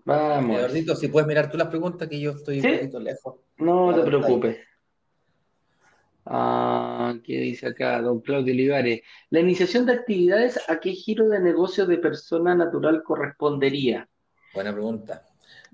[0.04, 0.56] Vamos.
[0.56, 3.34] Eduardito, si puedes mirar tú las preguntas, que yo estoy un poquito lejos.
[3.58, 4.69] No te preocupes.
[6.26, 9.02] Ah, ¿Qué dice acá don Claudio Olivares?
[9.30, 14.08] La iniciación de actividades, ¿a qué giro de negocio de persona natural correspondería?
[14.54, 15.26] Buena pregunta.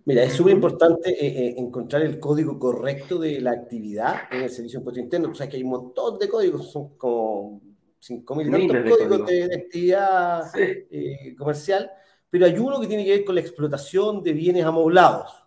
[0.04, 4.50] Mira, es súper importante eh, eh, encontrar el código correcto de la actividad en el
[4.50, 5.28] servicio de impuesto interno.
[5.28, 7.60] Tú sabes que hay un montón de códigos, son como
[8.00, 11.90] 5.000 tantos códigos de, actividad eh, comercial,
[12.30, 15.44] pero hay uno que tiene que ver con la explotación de bienes amoblados.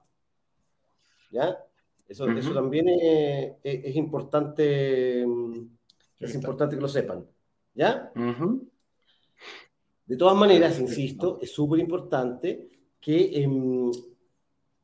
[1.32, 1.58] ¿Ya?
[2.10, 2.88] Eso, eso también
[3.64, 5.54] es, importante, mm,
[6.20, 7.26] es importante que lo sepan.
[7.76, 8.12] ¿Ya?
[10.06, 12.68] De todas maneras, insisto, es súper importante
[13.00, 13.92] que em,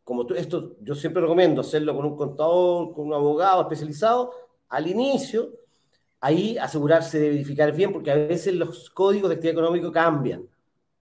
[0.04, 4.32] como tú, esto yo siempre recomiendo hacerlo con un contador, con un abogado especializado,
[4.70, 5.52] al inicio,
[6.20, 10.48] ahí asegurarse de verificar bien, porque a veces los códigos de actividad económica cambian.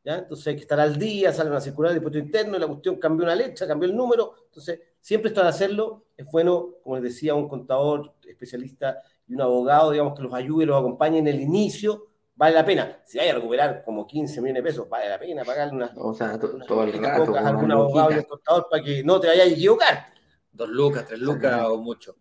[0.03, 0.19] ¿ya?
[0.21, 2.97] Entonces hay que estar al día, sale una circular de impuesto interno, y la cuestión
[2.97, 4.37] cambió una letra, cambió el número.
[4.47, 9.43] Entonces, siempre esto de hacerlo es bueno, como les decía, un contador especialista y un
[9.43, 12.99] abogado, digamos, que los ayude, los acompañe en el inicio vale la pena.
[13.05, 16.15] Si hay a recuperar como 15 millones de pesos, vale la pena pagarle unas, o
[16.15, 19.51] sea, todo el rato, algún abogado y un contador para que no te vayas a
[19.51, 20.07] equivocar.
[20.51, 22.17] Dos lucas, tres lucas o mucho.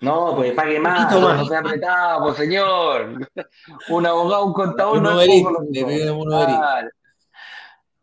[0.00, 1.38] No, pues pague más, más.
[1.38, 3.18] no sea apretado, pues señor.
[3.88, 5.64] Un abogado, un contador no es poco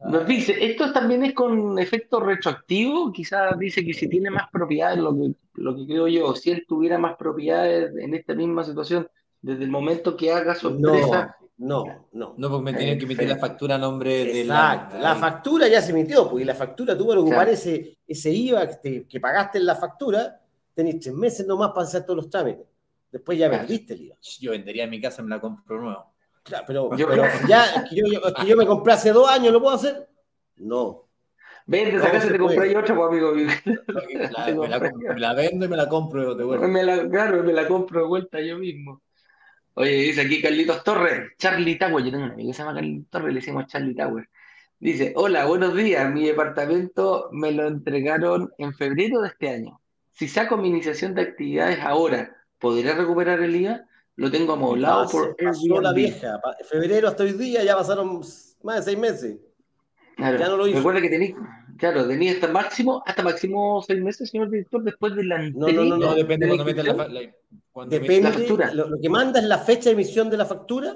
[0.05, 4.99] Nos dice, esto también es con efecto retroactivo, quizás dice que si tiene más propiedades,
[4.99, 9.07] lo que, lo que creo yo, si él tuviera más propiedades en esta misma situación,
[9.41, 11.35] desde el momento que haga su empresa.
[11.57, 12.33] No, no.
[12.37, 14.89] No, porque me tienen que emitir la factura a nombre de la.
[14.99, 19.19] La factura ya se emitió, porque la factura tú para ocupar ese, ese IVA que,
[19.21, 20.41] pagaste en la factura,
[20.73, 22.65] tenés tres meses nomás para hacer todos los trámites.
[23.11, 24.15] Después ya vendiste el IVA.
[24.39, 26.12] Yo vendería mi casa y me la compro nuevo.
[26.43, 27.07] Claro, pero, yo,
[27.47, 30.09] ya, es que yo, que yo me compré hace dos años, ¿lo puedo hacer?
[30.57, 31.07] No.
[31.65, 33.33] Vende esa casa y te compré otra, pues, amigo.
[34.31, 36.67] La, me, la, la, vendo y me la compro de vuelta.
[36.67, 39.01] Me la, claro, me la compro de vuelta yo mismo.
[39.75, 42.03] Oye, dice aquí Carlitos Torres, Charlie Tower.
[42.03, 44.29] Yo tengo un amigo que se llama Carlitos Torres, le decimos Charlie Tower.
[44.79, 46.11] Dice, hola, buenos días.
[46.11, 49.79] Mi departamento me lo entregaron en febrero de este año.
[50.11, 53.85] Si saco mi iniciación de actividades ahora, ¿podré recuperar el IVA?
[54.15, 55.35] Lo tengo amoblado por
[55.81, 56.39] la vieja.
[56.69, 58.21] Febrero hasta hoy día ya pasaron
[58.61, 59.37] más de seis meses.
[60.15, 60.37] Claro.
[60.37, 60.77] Ya no lo hizo.
[60.77, 61.35] Recuerda que tenía,
[61.77, 65.83] claro, tenía hasta máximo, hasta máximo seis meses, señor director, después de la No, no,
[65.83, 67.33] no, no, depende cuando metes la, la,
[67.87, 68.73] Depende, factura.
[68.73, 70.95] Lo, que manda es la fecha de emisión de la factura.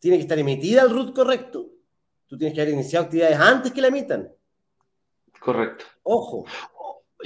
[0.00, 1.70] Tiene que estar emitida el RUT correcto.
[2.26, 4.28] Tú tienes que haber iniciado actividades antes que la emitan.
[5.38, 5.84] Correcto.
[6.02, 6.44] Ojo.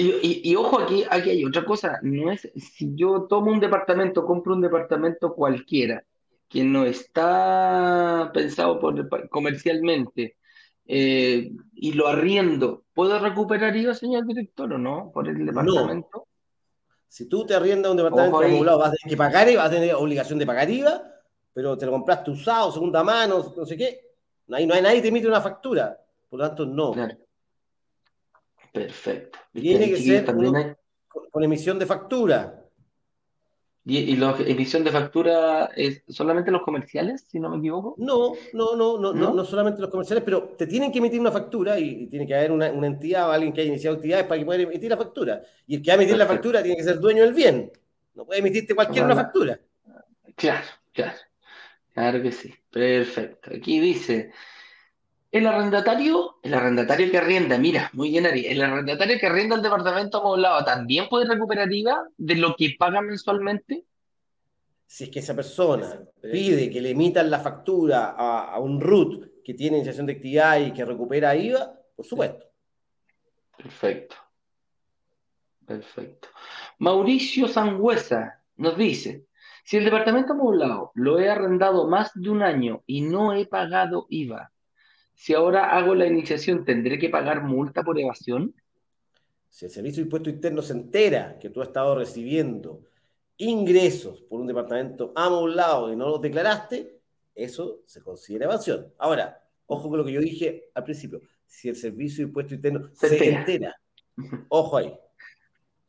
[0.00, 1.98] Y, ojo, aquí, aquí hay otra cosa.
[2.02, 6.04] No es si yo tomo un departamento, compro un departamento cualquiera,
[6.48, 10.36] que no está pensado por, comercialmente,
[10.86, 15.10] eh, y lo arriendo, ¿puedo recuperar IVA, señor director, o no?
[15.12, 16.28] Por el departamento.
[17.08, 19.74] Si tú te arriendas un departamento acumulado, vas a tener que pagar IVA, vas a
[19.74, 21.02] tener obligación de pagar IVA,
[21.52, 24.00] pero te lo compraste usado, segunda mano, no sé qué.
[24.52, 25.98] Ahí no hay nadie que te emite una factura.
[26.30, 26.94] Por lo tanto, no.
[28.72, 29.38] Perfecto.
[29.52, 30.24] Tiene que ser
[31.30, 32.64] con emisión de factura.
[33.90, 37.94] ¿Y, la emisión de factura es solamente los comerciales, si no me equivoco?
[37.96, 41.32] No, no, no, no, no, no, solamente los comerciales, pero te tienen que emitir una
[41.32, 44.44] factura y, tiene que haber una, entidad o alguien que haya iniciado actividades para que
[44.44, 45.42] pueda emitir la factura.
[45.66, 47.72] Y el que va a emitir la factura tiene que ser dueño del bien.
[48.14, 49.58] No puede emitirte cualquier una factura.
[50.36, 51.16] Claro, claro.
[51.94, 52.54] Claro que sí.
[52.70, 53.50] Perfecto.
[53.54, 54.32] Aquí dice,
[55.30, 59.62] el arrendatario, el arrendatario que arrienda, mira, muy bien Ari, el arrendatario que arrienda el
[59.62, 63.84] departamento amoblado también puede recuperar IVA de lo que paga mensualmente.
[64.86, 69.52] Si es que esa persona pide que le emitan la factura a, un RUT que
[69.52, 72.46] tiene iniciación de actividad y que recupera IVA, por supuesto.
[73.58, 74.16] Perfecto.
[75.66, 76.28] Perfecto.
[76.78, 79.26] Mauricio Sangüesa nos dice,
[79.62, 84.06] si el departamento amoblado lo he arrendado más de un año y no he pagado
[84.08, 84.50] IVA,
[85.18, 88.54] si ahora hago la iniciación, ¿tendré que pagar multa por evasión?
[89.48, 92.84] Si el Servicio de Impuesto Interno se entera que tú has estado recibiendo
[93.36, 97.00] ingresos por un departamento amoblado y no los declaraste,
[97.34, 98.94] eso se considera evasión.
[98.96, 102.88] Ahora, ojo con lo que yo dije al principio, si el Servicio de Impuesto Interno
[102.92, 103.74] se, entera.
[104.48, 104.96] ojo ahí.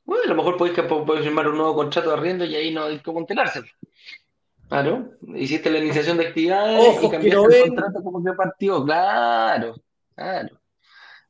[0.05, 0.75] Bueno, a lo mejor podéis,
[1.23, 3.61] firmar un nuevo contrato de arriendo y ahí no hay que enterarse.
[4.70, 8.86] Claro, hiciste la iniciación de actividades y cambiaste el contrato como que partió.
[8.86, 9.76] Claro,
[10.15, 10.61] claro.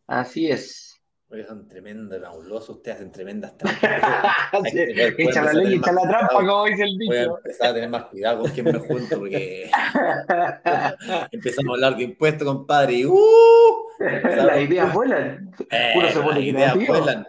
[0.05, 0.89] Así es.
[1.31, 4.33] Oye, son tremendos fabulosos, ustedes hacen tremendas trampas.
[4.73, 7.11] echa la ley, echa la trampa, como dice el dicho.
[7.11, 9.69] Voy a empezar a tener más cuidado con quién me junto, porque
[11.31, 13.87] empezamos a hablar de impuestos, compadre, y ¡uh!
[13.99, 15.51] Las ideas vuelan.
[15.69, 17.27] Eh, Uno se pone las ideas vuelan.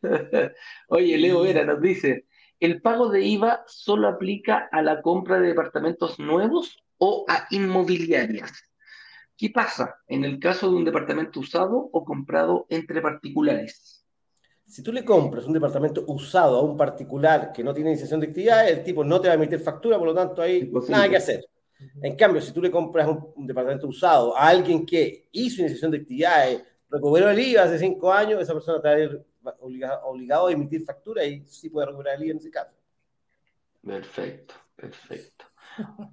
[0.88, 2.26] Oye, Leo Vera nos dice,
[2.60, 8.52] ¿el pago de IVA solo aplica a la compra de departamentos nuevos o a inmobiliarias?
[9.36, 14.04] ¿Qué pasa en el caso de un departamento usado o comprado entre particulares?
[14.66, 18.28] Si tú le compras un departamento usado a un particular que no tiene iniciación de
[18.28, 21.16] actividades, el tipo no te va a emitir factura, por lo tanto hay nada que
[21.16, 21.44] hacer.
[22.02, 25.98] En cambio, si tú le compras un, departamento usado a alguien que hizo iniciación de
[25.98, 29.24] actividades, recuperó el IVA hace cinco años, esa persona te va a ir
[29.60, 32.76] obligado, a emitir factura y sí puede recuperar el IVA en ese caso.
[33.84, 35.46] Perfecto, perfecto.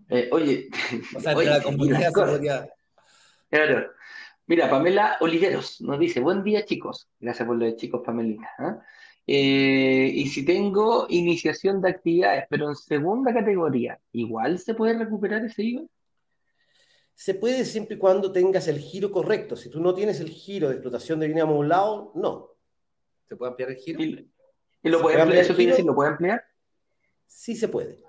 [0.09, 0.69] Eh, oye,
[1.15, 2.69] o sea, la comunidad
[3.49, 3.91] Claro.
[4.45, 7.09] Mira, Pamela Oliveros nos dice, buen día chicos.
[7.19, 8.49] Gracias por lo de chicos, Pamelita.
[8.59, 8.82] ¿ah?
[9.25, 15.43] Eh, y si tengo iniciación de actividades, pero en segunda categoría, ¿igual se puede recuperar
[15.43, 15.84] ese IVA?
[17.13, 19.57] Se puede siempre y cuando tengas el giro correcto.
[19.57, 22.56] Si tú no tienes el giro de explotación de bienes lado, no.
[23.28, 24.01] ¿Se puede ampliar el giro?
[24.01, 24.30] ¿Y,
[24.89, 25.43] lo puede ampliar?
[25.43, 26.43] ¿Eso quiere decir, lo puede ampliar?
[27.25, 27.99] Sí se puede.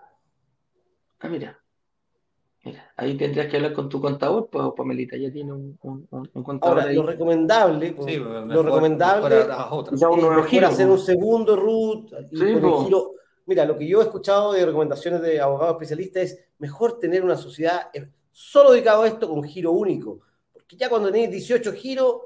[1.20, 1.58] Ah, mira.
[2.64, 6.80] Mira, ahí tendrías que hablar con tu contador, pues Pamelita ya tiene un, un, contador.
[6.80, 12.12] Ahora, lo recomendable, pues, lo recomendable es hacer un segundo root.
[13.46, 17.36] Mira, lo que yo he escuchado de recomendaciones de abogados especialistas es mejor tener una
[17.36, 20.20] sociedad eh, solo dedicado a esto con giro único.
[20.52, 22.16] Porque ya cuando tenéis 18 giros,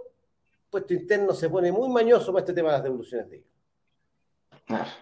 [0.73, 3.45] puesto interno se pone muy mañoso para este tema de las devoluciones de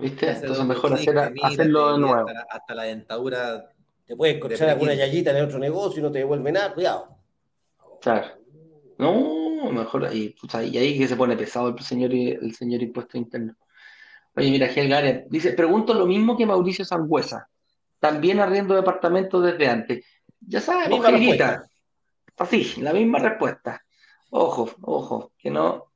[0.00, 0.30] ¿viste?
[0.30, 2.26] Entonces mejor hacer, hacerlo de nuevo.
[2.50, 3.70] hasta la dentadura
[4.04, 7.16] te puedes encontrar alguna yayita en el otro negocio y no te devuelve nada, cuidado.
[8.00, 8.26] Claro.
[8.98, 13.16] No, mejor ahí, pues ahí, ahí que se pone pesado el señor, el señor impuesto
[13.16, 13.54] interno.
[14.34, 17.48] Oye, mira, Gel dice, pregunto lo mismo que Mauricio Sangüesa.
[18.00, 20.04] También arriendo departamento desde antes.
[20.40, 20.88] Ya sabes.
[22.36, 23.80] Así, la misma respuesta.
[24.30, 25.92] Ojo, ojo, que no,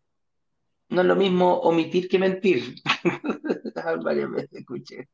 [0.88, 2.74] no es lo mismo omitir que mentir.
[4.02, 5.08] Varias veces escuché.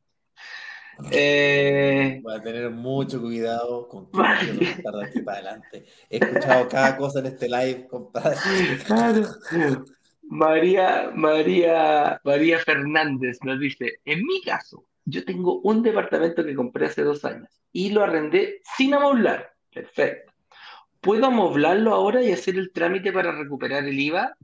[1.11, 2.21] Eh...
[2.23, 4.19] Voy a tener mucho cuidado con qué
[4.53, 5.87] de aquí para adelante.
[6.09, 8.37] He escuchado cada cosa en este live, compadre.
[10.23, 16.87] María, María, María Fernández nos dice: En mi caso, yo tengo un departamento que compré
[16.87, 19.53] hace dos años y lo arrendé sin amoblar.
[19.73, 20.30] Perfecto.
[21.01, 24.37] ¿Puedo amoblarlo ahora y hacer el trámite para recuperar el IVA?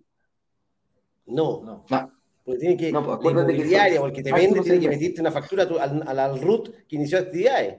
[1.26, 1.84] No, no.
[1.88, 2.12] no.
[2.44, 5.20] Porque tiene que, no, pues, la inmobiliaria o el que te vende tiene que meterte
[5.20, 7.78] una factura al, al, root que inició actividades.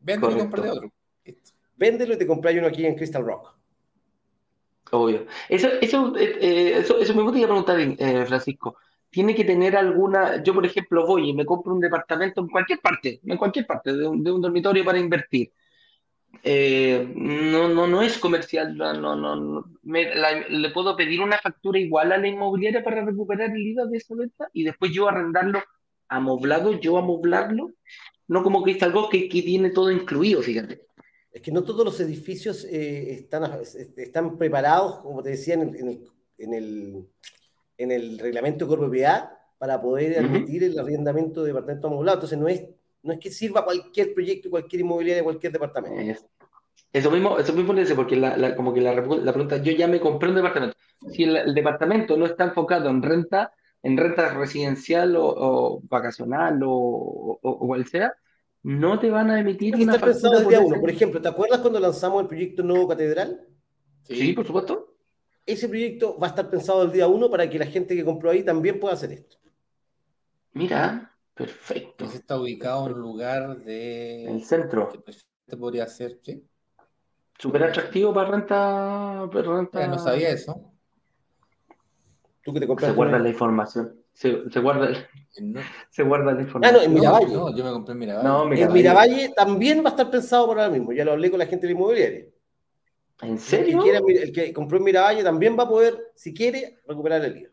[0.00, 0.92] Véndelo y compra otro.
[1.76, 3.54] Véndelo y te compras uno aquí en Crystal Rock.
[4.92, 5.26] Obvio.
[5.48, 8.76] Eso, eso, eh, eh, eso, eso me gustaría preguntar, eh, Francisco.
[9.10, 10.40] Tiene que tener alguna.
[10.42, 13.92] Yo, por ejemplo, voy y me compro un departamento en cualquier parte, en cualquier parte,
[13.92, 15.50] de un, de un dormitorio para invertir
[16.42, 22.12] eh, no, no, no es comercial, no, no, no le puedo pedir una factura igual
[22.12, 25.62] a la inmobiliaria para recuperar el IVA de esa venta y después yo arrendarlo
[26.08, 27.72] amoblado, yo amoblarlo,
[28.28, 30.84] no como que es algo que, que tiene todo incluido, fíjate.
[31.34, 33.60] Es que no todos los edificios eh, están,
[33.96, 36.04] están preparados, como te decía, en el,
[36.38, 37.08] en el,
[37.76, 42.18] en el, reglamento de propiedad para poder admitir el arrendamiento de departamento amoblado.
[42.18, 42.64] Entonces no es
[43.04, 46.26] no es que sirva cualquier proyecto, cualquier inmobiliaria, cualquier departamento.
[46.92, 50.30] Eso mismo, eso mismo dice, porque la, como que la, pregunta, yo ya me compré
[50.30, 50.76] un departamento.
[51.10, 53.52] Si el, departamento no está enfocado en renta,
[53.82, 58.14] en renta residencial o, vacacional o, o, cual sea,
[58.62, 60.80] no te van a emitir una está pensado desde uno.
[60.80, 63.46] Por ejemplo, ¿te acuerdas cuando lanzamos el proyecto Nuevo Catedral?
[64.04, 64.96] Sí, por supuesto.
[65.44, 68.30] Ese proyecto va a estar pensado el día uno para que la gente que compró
[68.30, 69.36] ahí también pueda hacer esto.
[70.52, 72.04] Mira, Perfecto.
[72.04, 74.24] está ubicado en un lugar de.
[74.26, 74.88] El centro.
[75.46, 76.44] Que podría ser, ¿sí?
[77.38, 79.28] Súper atractivo para renta.
[79.32, 79.86] Para renta...
[79.88, 80.72] no sabía eso.
[82.42, 82.90] ¿Tú que te compras?
[82.90, 83.96] Se guarda la información.
[84.12, 84.88] Se, se guarda,
[85.90, 86.76] se guarda la información.
[86.76, 87.34] Ah, no, en Miravalle.
[87.34, 88.28] No, yo me compré en Miravalle.
[88.28, 90.92] No, En Miravalle también va a estar pensado por ahora mismo.
[90.92, 92.26] Ya lo hablé con la gente de la inmobiliaria.
[93.22, 93.82] ¿En serio?
[94.06, 97.48] El que, compró en Miravalle también va a poder, si quiere, recuperar el día.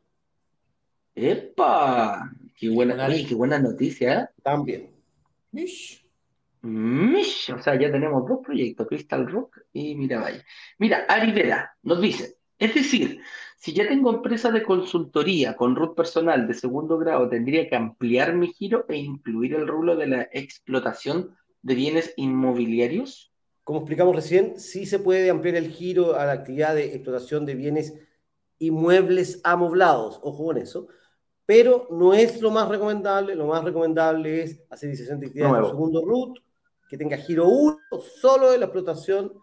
[1.15, 2.31] ¡Epa!
[2.55, 4.19] Qué buena, qué buena noticia.
[4.21, 4.27] ¿eh?
[4.43, 4.91] También.
[5.51, 6.05] Mish.
[6.61, 7.51] Mish.
[7.51, 10.43] O sea, ya tenemos dos proyectos, Crystal Rock y Miravalle.
[10.77, 13.21] Mira, Arivera nos dice, es decir,
[13.57, 18.33] si ya tengo empresa de consultoría con root personal de segundo grado, tendría que ampliar
[18.33, 23.31] mi giro e incluir el rublo de la explotación de bienes inmobiliarios.
[23.63, 27.55] Como explicamos recién, sí se puede ampliar el giro a la actividad de explotación de
[27.55, 27.99] bienes
[28.59, 30.19] inmuebles amoblados.
[30.21, 30.87] Ojo con eso
[31.45, 33.35] pero no es lo más recomendable.
[33.35, 36.39] Lo más recomendable es hacer iniciación de actividad en un segundo root,
[36.89, 39.33] que tenga giro 1 solo de la explotación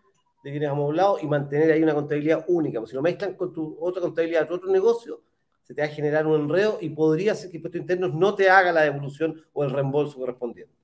[0.44, 2.78] de bienes amoblados y mantener ahí una contabilidad única.
[2.78, 5.22] Porque si lo mezclan con tu otra contabilidad de otro negocio,
[5.62, 8.48] se te va a generar un enredo y podría ser que Impuestos Internos no te
[8.48, 10.77] haga la devolución o el reembolso correspondiente.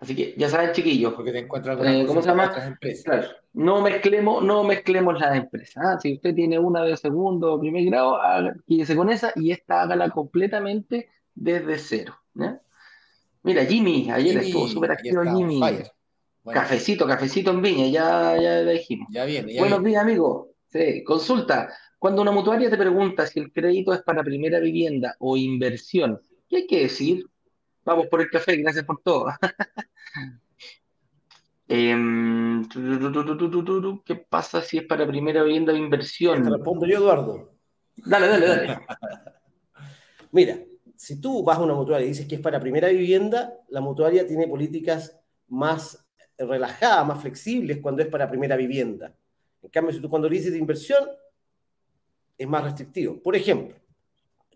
[0.00, 1.12] Así que ya saben, chiquillos.
[1.12, 2.50] Porque te encuentras eh, ¿Cómo se llama?
[3.04, 5.84] Claro, no mezclemos, no mezclemos las empresas.
[5.84, 5.98] ¿ah?
[6.00, 8.18] Si usted tiene una de segundo o primer grado,
[8.66, 12.14] quédese con esa y esta hágala completamente desde cero.
[13.42, 15.60] Mira, Jimmy, ayer estuvo súper activo Jimmy.
[16.50, 19.08] Cafecito, cafecito en Viña, ya, ya le dijimos.
[19.10, 19.58] Ya viene.
[19.58, 20.54] Buenos días, amigo.
[20.68, 21.68] Sí, consulta.
[21.98, 26.56] Cuando una mutuaria te pregunta si el crédito es para primera vivienda o inversión, ¿qué
[26.56, 27.26] hay que decir?
[27.84, 29.26] Vamos por el café, gracias por todo.
[34.04, 36.42] ¿qué pasa si es para primera vivienda o inversión?
[36.42, 37.54] Te respondo yo, Eduardo.
[37.96, 38.78] Dale, dale, dale.
[40.32, 40.58] Mira,
[40.96, 44.26] si tú vas a una mutuaria y dices que es para primera vivienda, la mutuaria
[44.26, 46.06] tiene políticas más
[46.38, 49.14] relajadas, más flexibles cuando es para primera vivienda.
[49.62, 51.08] En cambio, si tú cuando dices de inversión,
[52.36, 53.22] es más restrictivo.
[53.22, 53.76] Por ejemplo,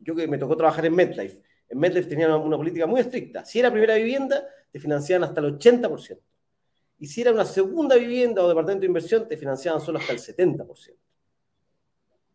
[0.00, 3.44] yo que me tocó trabajar en MedLife, en MedLife tenían una, política muy estricta.
[3.44, 4.44] Si era primera vivienda,
[4.74, 6.18] te financiaban hasta el 80%.
[6.98, 10.18] Y si era una segunda vivienda o departamento de inversión, te financiaban solo hasta el
[10.18, 10.66] 70%.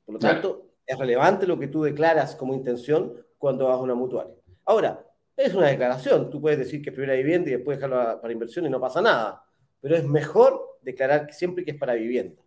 [0.05, 3.93] Por lo tanto, es relevante lo que tú declaras como intención cuando vas a una
[3.93, 4.33] mutuaria.
[4.63, 6.29] Ahora, es una declaración.
[6.29, 9.01] Tú puedes decir que es primera vivienda y después dejarlo para inversión y no pasa
[9.01, 9.43] nada.
[9.81, 12.41] Pero es mejor declarar siempre que es para vivienda.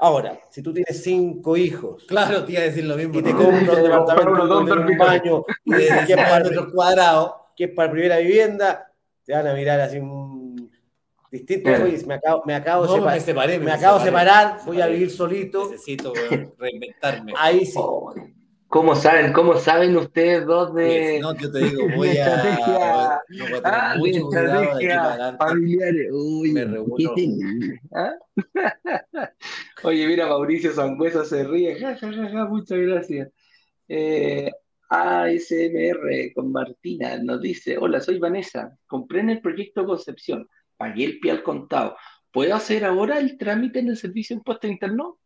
[0.00, 2.04] Ahora, si tú tienes cinco hijos.
[2.04, 3.20] Claro, te iba a decir lo mismo.
[3.20, 7.70] Y te compras un departamento con un baño y que es para cuadrado, que es
[7.70, 8.92] para primera vivienda,
[9.24, 10.70] te van a mirar así un
[11.30, 11.70] distinto.
[12.06, 15.70] me acabo, me acabo, no, me, separé, me, acabo de separar, voy a vivir solito.
[15.70, 16.12] Necesito
[16.58, 17.32] reinventarme.
[17.36, 17.78] Ahí sí.
[18.72, 19.34] ¿Cómo saben?
[19.34, 21.20] ¿Cómo saben ustedes dos de.?
[21.20, 22.12] No, yo te digo, voy a.
[22.24, 23.20] Estrategia,
[23.64, 26.10] ah, estrategia familiares.
[26.10, 26.66] Uy, me
[27.94, 28.14] ¿Ah?
[29.82, 31.78] Oye, mira, Mauricio Sangüesa se ríe.
[31.78, 33.28] Ja, ja, ja, muchas gracias.
[33.88, 34.50] Eh,
[34.92, 38.76] ASMR con Martina nos dice: Hola, soy Vanessa.
[38.86, 40.46] Compré en el proyecto Concepción.
[40.76, 41.96] Pagué el pie al contado.
[42.30, 45.18] ¿Puedo hacer ahora el trámite en el servicio de impuesto interno?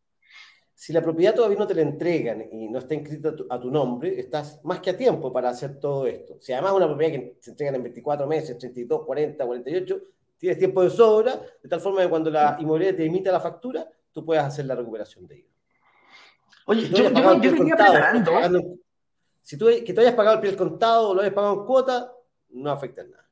[0.72, 4.20] Si la propiedad todavía no te la entregan y no está inscrita a tu, nombre,
[4.20, 6.36] estás más que a tiempo para hacer todo esto.
[6.38, 10.00] Si además una propiedad que se entregan en 24 meses, 32, 40, 48,
[10.38, 13.88] tienes tiempo de sobra, de tal forma que cuando la inmobiliaria te emita la factura,
[14.12, 15.48] tú puedas hacer la recuperación de ella.
[16.66, 18.76] Oye, yo, yo, yo contado,
[19.46, 21.66] Si tú, que tú hayas pagado el pie del contado o lo hayas pagado en
[21.66, 22.12] cuota,
[22.50, 23.30] no afecta en nada.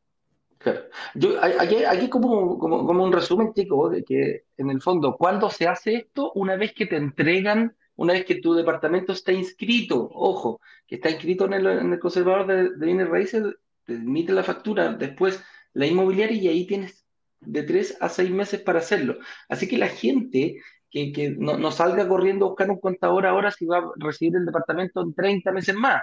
[1.16, 5.96] Yo, aquí, como, como, un resumen, chico, de que en el fondo, ¿cuándo se hace
[5.96, 6.30] esto?
[6.36, 11.10] Una vez que te entregan, una vez que tu departamento está inscrito, ojo, que está
[11.10, 13.42] inscrito en el, en el conservador de, de, bienes raíces,
[13.84, 15.42] te emite la factura, después
[15.72, 17.04] la inmobiliaria y ahí tienes
[17.40, 19.18] de tres a seis meses para hacerlo.
[19.48, 20.62] Así que la gente
[20.94, 25.02] que, no, salga corriendo a buscar un contador ahora si va a recibir el departamento
[25.02, 26.02] en 30 meses más.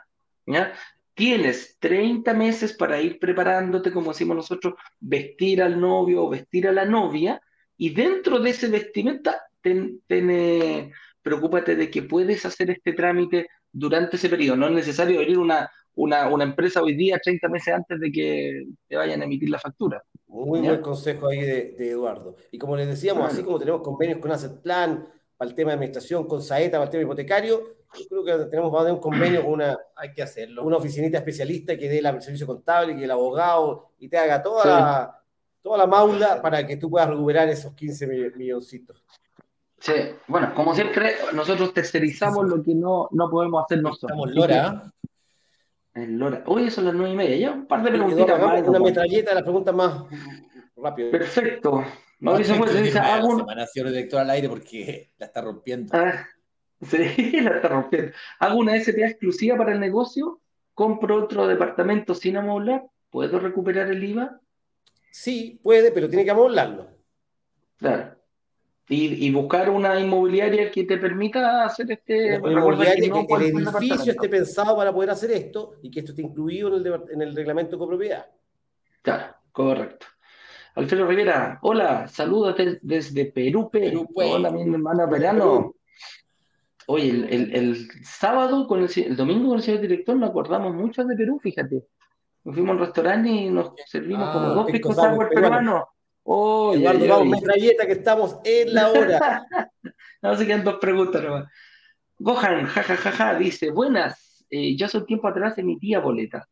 [1.13, 6.71] Tienes 30 meses para ir preparándote, como decimos nosotros, vestir al novio o vestir a
[6.71, 7.41] la novia,
[7.77, 14.29] y dentro de ese vestimenta, eh, preocúpate de que puedes hacer este trámite durante ese
[14.29, 14.57] periodo.
[14.57, 18.65] No es necesario abrir una, una, una, empresa hoy día 30 meses antes de que
[18.87, 20.01] te vayan a emitir la factura.
[20.31, 22.37] Muy buen consejo ahí de, Eduardo.
[22.51, 25.05] Y como les decíamos, así como tenemos convenios con Asset Plan
[25.35, 27.61] para el tema de administración, con Saeta para el tema hipotecario,
[27.93, 30.63] yo creo que tenemos que hacer un convenio con una, Hay que hacerlo.
[30.63, 34.65] una oficinita especialista que dé el servicio contable, que el abogado y te haga toda,
[34.65, 35.21] la,
[35.61, 39.03] toda la maula para que tú puedas recuperar esos 15 milloncitos.
[39.79, 39.93] Sí,
[40.27, 44.11] bueno, como siempre, nosotros tercerizamos lo que no, no podemos hacer nosotros.
[44.11, 44.93] Estamos Lora.
[45.93, 46.43] Lora.
[46.45, 48.67] Hoy son las nueve y media, ya un par de preguntitas más.
[48.67, 50.03] Una metralleta de las preguntas más
[50.75, 51.11] rápido.
[51.11, 51.83] Perfecto.
[52.19, 53.37] Mauricio no, dice, ¿algún...
[53.39, 55.91] Semanación directora al aire porque la está rompiendo.
[55.93, 56.27] Ah,
[56.81, 58.11] Sí, la está rompiendo.
[58.39, 60.41] Hago una SPA exclusiva para el negocio,
[60.73, 64.39] compro otro departamento sin amoblar, ¿puedo recuperar el IVA?
[65.11, 66.89] Sí, puede, pero tiene que amoblarlo.
[67.77, 68.15] Claro.
[68.89, 72.35] Y, y, buscar una inmobiliaria que te permita hacer este.
[72.35, 76.23] Inmobiliaria que, que el edificio esté pensado para poder hacer esto y que esto esté
[76.23, 78.25] incluido en el, en el reglamento de copropiedad.
[79.01, 80.07] Claro, correcto.
[80.75, 84.07] Alfredo Rivera, hola, saludos desde Perú, Perú.
[84.13, 84.29] Pues.
[84.31, 85.75] Hola, mi hermano Perano.
[86.87, 91.15] Oye, el, el, sábado, con el, domingo con el señor director nos acordamos mucho de
[91.15, 91.85] Perú, fíjate.
[92.43, 95.29] Nos fuimos a un restaurante y nos servimos como ah, dos picos de agua
[96.23, 99.47] Oye, Eduardo, vamos, metralleta que estamos en la hora.
[100.21, 101.51] no, se quedan dos preguntas nomás.
[102.19, 106.47] Gohan, jajajaja, dice, buenas, eh, yo hace un tiempo atrás emitía boleta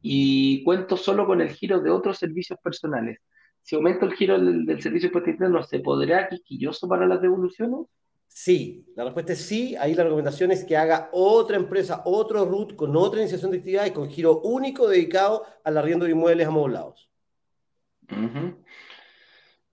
[0.00, 3.18] y cuento solo con el giro de otros servicios personales.
[3.62, 7.86] Si aumento el giro del, del servicio interno, ¿se podrá quisquilloso para las devoluciones?
[8.28, 9.74] Sí, la respuesta es sí.
[9.76, 13.92] Ahí la recomendación es que haga otra empresa, otro RUT con otra iniciación de actividades,
[13.92, 17.10] con giro único dedicado al arriendo de inmuebles amoblados.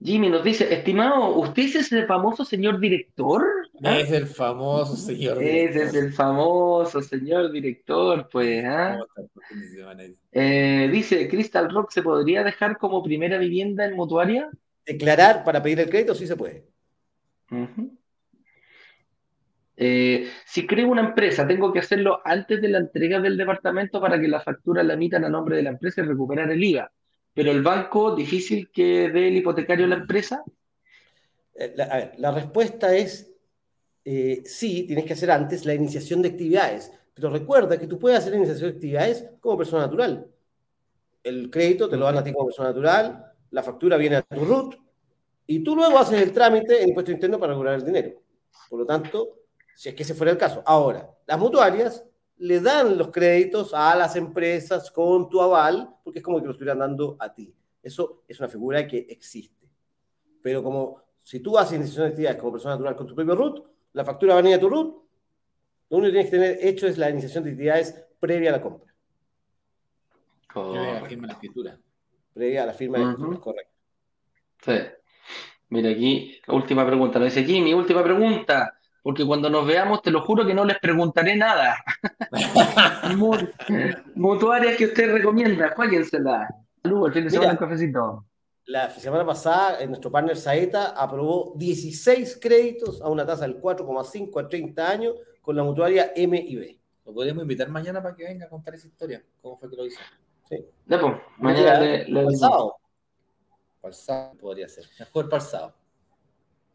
[0.02, 3.42] Jimmy nos dice, estimado, ¿usted es ese famoso señor director?
[3.82, 3.98] ¿Ah?
[3.98, 5.70] Es el famoso señor director.
[5.70, 8.64] Ese es el famoso señor director, pues.
[8.66, 8.98] ¿ah?
[10.32, 14.50] Eh, dice, ¿Crystal Rock se podría dejar como primera vivienda en mutuaria?
[14.84, 16.64] Declarar para pedir el crédito, sí se puede.
[19.78, 24.20] Eh, si creo una empresa, tengo que hacerlo antes de la entrega del departamento para
[24.20, 26.90] que la factura la emitan a nombre de la empresa y recuperar el IVA
[27.36, 30.42] pero el banco, difícil que dé el hipotecario a la empresa.
[31.54, 33.30] Eh, la, a ver, la respuesta es
[34.08, 38.20] eh, sí, tienes que hacer antes la iniciación de actividades, pero recuerda que tú puedes
[38.20, 40.28] hacer la iniciación de actividades como persona natural.
[41.24, 44.44] El crédito te lo dan a ti como persona natural, la factura viene a tu
[44.44, 44.76] RUT
[45.48, 48.22] y tú luego haces el trámite en impuesto interno para cobrar el dinero.
[48.70, 49.40] Por lo tanto,
[49.74, 50.62] si es que ese fuera el caso.
[50.64, 52.02] Ahora, las mutuarias
[52.38, 56.52] le dan los créditos a las empresas con tu aval, porque es como que lo
[56.52, 57.54] estuvieran dando a ti.
[57.82, 59.68] Eso es una figura que existe.
[60.42, 63.64] Pero como si tú haces iniciación de actividades como persona natural con tu propio RUT,
[63.92, 65.06] la factura va a venir a tu RUT,
[65.88, 68.60] lo único que tienes que tener hecho es la iniciación de actividades previa a la
[68.60, 68.92] compra.
[70.52, 71.78] Previa a la firma de la escritura.
[72.34, 73.72] Previa a la firma de la escritura, correcto.
[74.64, 74.72] Sí.
[75.68, 77.18] Mira aquí, la última pregunta.
[77.18, 78.75] Nos dice Jimmy, última pregunta
[79.06, 81.76] porque cuando nos veamos, te lo juro que no les preguntaré nada.
[84.16, 86.48] Mutuarias que usted recomienda, jueguensela.
[86.82, 88.26] Saludos, el fin de semana un cafecito.
[88.64, 94.48] La semana pasada, nuestro partner Saeta aprobó 16 créditos a una tasa del 4,5 a
[94.48, 96.80] 30 años con la mutuaria M y B.
[97.04, 99.22] Lo podríamos invitar mañana para que venga a contar esa historia.
[99.40, 100.00] ¿Cómo fue que lo hizo?
[100.48, 100.66] Sí.
[100.84, 102.24] Ya, pues, mañana le, le...
[102.24, 102.74] Pasado.
[103.80, 104.84] Pasado podría ser.
[104.98, 105.85] Mejor pasado.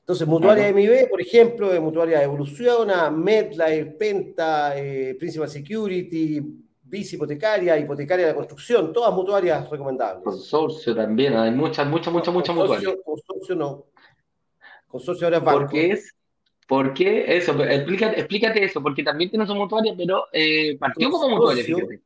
[0.01, 6.41] Entonces, Mutuaria MIB, por ejemplo, Mutuaria Evoluciona, MedLife, Penta, eh, Principal Security,
[6.81, 10.23] Bici Hipotecaria, Hipotecaria de la Construcción, todas mutuarias recomendables.
[10.23, 12.93] Consorcio también, hay muchas, muchas, muchas, muchas mutuarias.
[13.05, 13.85] Consorcio no.
[14.87, 15.59] Consorcio ahora es banco.
[15.61, 16.15] ¿Por qué es?
[16.67, 17.63] ¿Por qué eso?
[17.63, 22.01] Explícate, explícate eso, porque también tiene su mutuaria, pero eh, partió como mutuaria, fíjate.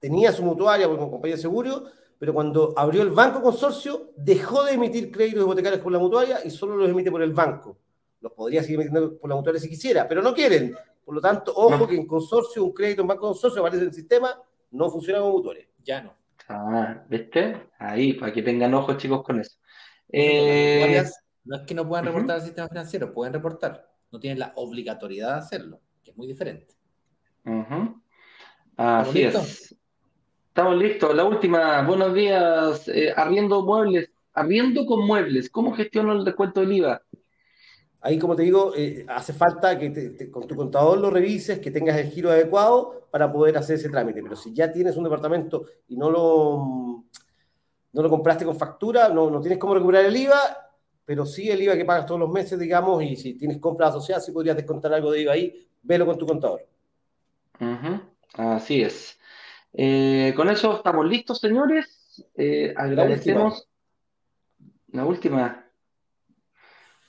[0.00, 1.84] Tenía su mutuaria como compañía de seguro,
[2.24, 6.48] pero cuando abrió el banco consorcio, dejó de emitir créditos hipotecarios por la mutuaria y
[6.48, 7.76] solo los emite por el banco.
[8.22, 10.74] Los podría seguir emitiendo por la mutuaria si quisiera, pero no quieren.
[11.04, 13.94] Por lo tanto, ojo que en consorcio, un crédito en banco consorcio aparece en el
[13.94, 14.40] sistema,
[14.70, 15.66] no funciona como mutuaria.
[15.82, 16.14] Ya no.
[16.48, 17.68] Ah, ¿viste?
[17.78, 19.58] Ahí, para que tengan ojos, chicos, con eso.
[20.08, 21.04] Eh,
[21.44, 23.86] no es que no puedan reportar al sistema financiero, pueden reportar.
[24.10, 26.74] No tienen la obligatoriedad de hacerlo, que es muy diferente.
[28.78, 29.63] Así es.
[30.54, 31.12] Estamos listos.
[31.16, 31.82] La última.
[31.82, 32.86] Buenos días.
[32.86, 34.08] Eh, arriendo muebles.
[34.34, 35.50] Arriendo con muebles.
[35.50, 37.02] ¿Cómo gestiono el descuento del IVA?
[38.00, 41.96] Ahí, como te digo, eh, hace falta que con tu contador lo revises, que tengas
[41.96, 44.22] el giro adecuado para poder hacer ese trámite.
[44.22, 47.04] Pero si ya tienes un departamento y no lo,
[47.92, 50.70] no lo compraste con factura, no, no tienes cómo recuperar el IVA,
[51.04, 54.24] pero sí el IVA que pagas todos los meses, digamos, y si tienes compras asociadas,
[54.24, 56.64] sí podrías descontar algo de IVA ahí, velo con tu contador.
[58.34, 59.18] Así es.
[59.76, 62.24] Eh, con eso estamos listos, señores.
[62.36, 63.68] Eh, agradecemos.
[64.92, 65.66] La última.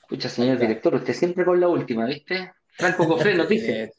[0.02, 2.52] Escucha, señor director, usted siempre con la última, ¿viste?
[2.72, 3.94] Franco Cofre nos dice.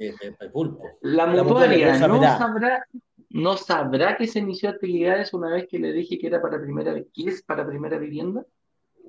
[1.01, 2.86] La mutuaria no sabrá,
[3.30, 6.93] no sabrá que se inició actividades una vez que le dije que era para primera
[6.93, 7.06] vez.
[7.14, 8.44] ¿Qué es para primera vivienda?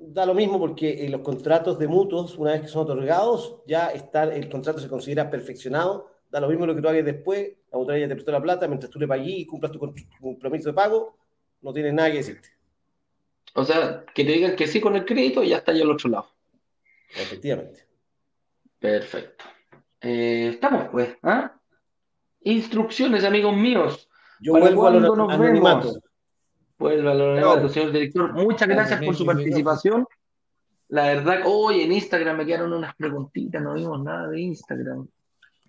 [0.00, 3.88] Da lo mismo porque en los contratos de mutuos, una vez que son otorgados, ya
[3.88, 7.78] está, el contrato se considera perfeccionado da lo mismo lo que tú hagas después, la
[7.78, 9.78] autoridad ya te prestó la plata, mientras tú le pagues y cumplas tu
[10.20, 11.16] compromiso de pago,
[11.62, 12.48] no tienes nada que decirte.
[13.54, 15.90] O sea, que te digan que sí con el crédito y ya está ya al
[15.90, 16.28] otro lado.
[17.14, 17.86] Efectivamente.
[18.78, 19.44] Perfecto.
[20.00, 21.54] Eh, estamos pues, ¿ah?
[22.42, 24.08] Instrucciones, amigos míos.
[24.40, 25.98] Yo vuelvo a lo, nos vemos.
[26.78, 28.32] Vuelvo a lo señor director.
[28.32, 30.06] Muchas gracias por su participación.
[30.88, 35.06] La verdad, hoy en Instagram me quedaron unas preguntitas, no vimos nada de Instagram.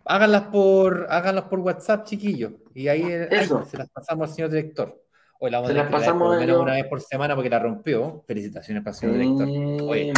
[0.10, 2.54] Háganlas por, háganlas por WhatsApp, chiquillos.
[2.74, 5.00] Y ahí, se las pasamos al señor director.
[5.40, 8.24] Hoy la vamos se las pasamos una vez por semana porque la rompió.
[8.26, 9.48] Felicitaciones para el señor director.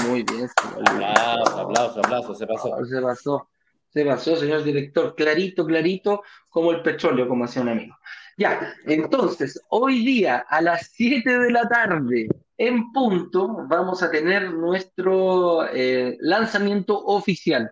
[0.07, 0.49] muy bien.
[0.85, 2.37] Aplausos, aplausos, aplausos.
[2.37, 2.85] Se pasó.
[2.85, 3.49] Se pasó.
[3.89, 5.13] Se pasó, señor director.
[5.13, 7.97] Clarito, clarito, como el petróleo, como hacía un amigo.
[8.37, 14.53] Ya, entonces, hoy día a las 7 de la tarde, en punto, vamos a tener
[14.53, 17.69] nuestro eh, lanzamiento oficial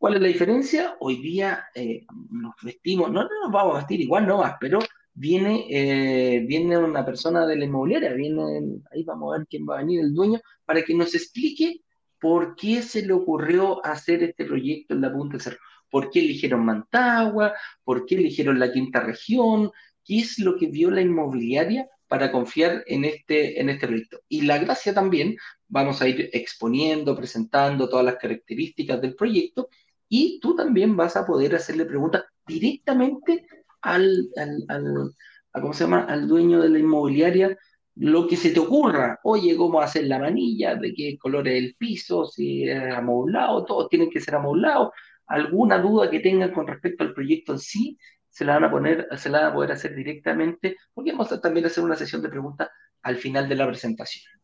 [0.00, 0.96] ¿Cuál es la diferencia?
[1.00, 4.78] Hoy día eh, nos vestimos, no, nos vamos a vestir igual no más, pero
[5.12, 9.74] viene, eh, viene una persona de la inmobiliaria, viene, ahí vamos a ver quién va
[9.74, 11.82] a venir, el dueño, para que nos explique
[12.18, 15.58] por qué se le ocurrió hacer este proyecto en la Punta del Cerro,
[15.90, 17.52] por qué eligieron Mantagua,
[17.84, 19.70] por qué eligieron la quinta región,
[20.02, 24.20] qué es lo que vio la inmobiliaria para confiar en este, en este proyecto.
[24.30, 25.36] Y la gracia también,
[25.68, 29.68] vamos a ir exponiendo, presentando todas las características del proyecto
[30.10, 33.46] y tú también vas a poder hacerle preguntas directamente
[33.80, 35.14] al, al,
[35.52, 36.04] ¿cómo se llama?
[36.04, 37.56] al dueño de la inmobiliaria
[37.96, 39.20] lo que se te ocurra.
[39.24, 40.74] Oye, ¿cómo hacer la manilla?
[40.74, 42.26] ¿De qué color es el piso?
[42.26, 44.90] Si es amoblado, todos tienen que ser amoblados.
[45.26, 49.08] Alguna duda que tengan con respecto al proyecto en sí, se la van a poner,
[49.16, 52.30] se la van a poder hacer directamente, porque vamos a también hacer una sesión de
[52.30, 52.68] preguntas
[53.02, 54.39] al final de la presentación.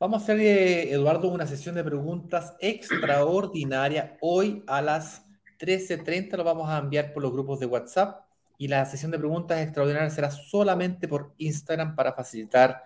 [0.00, 4.16] Vamos a hacer, eh, Eduardo, una sesión de preguntas extraordinaria.
[4.20, 5.26] Hoy a las
[5.58, 8.24] 13.30 lo vamos a enviar por los grupos de WhatsApp
[8.58, 12.84] y la sesión de preguntas extraordinarias será solamente por Instagram para facilitar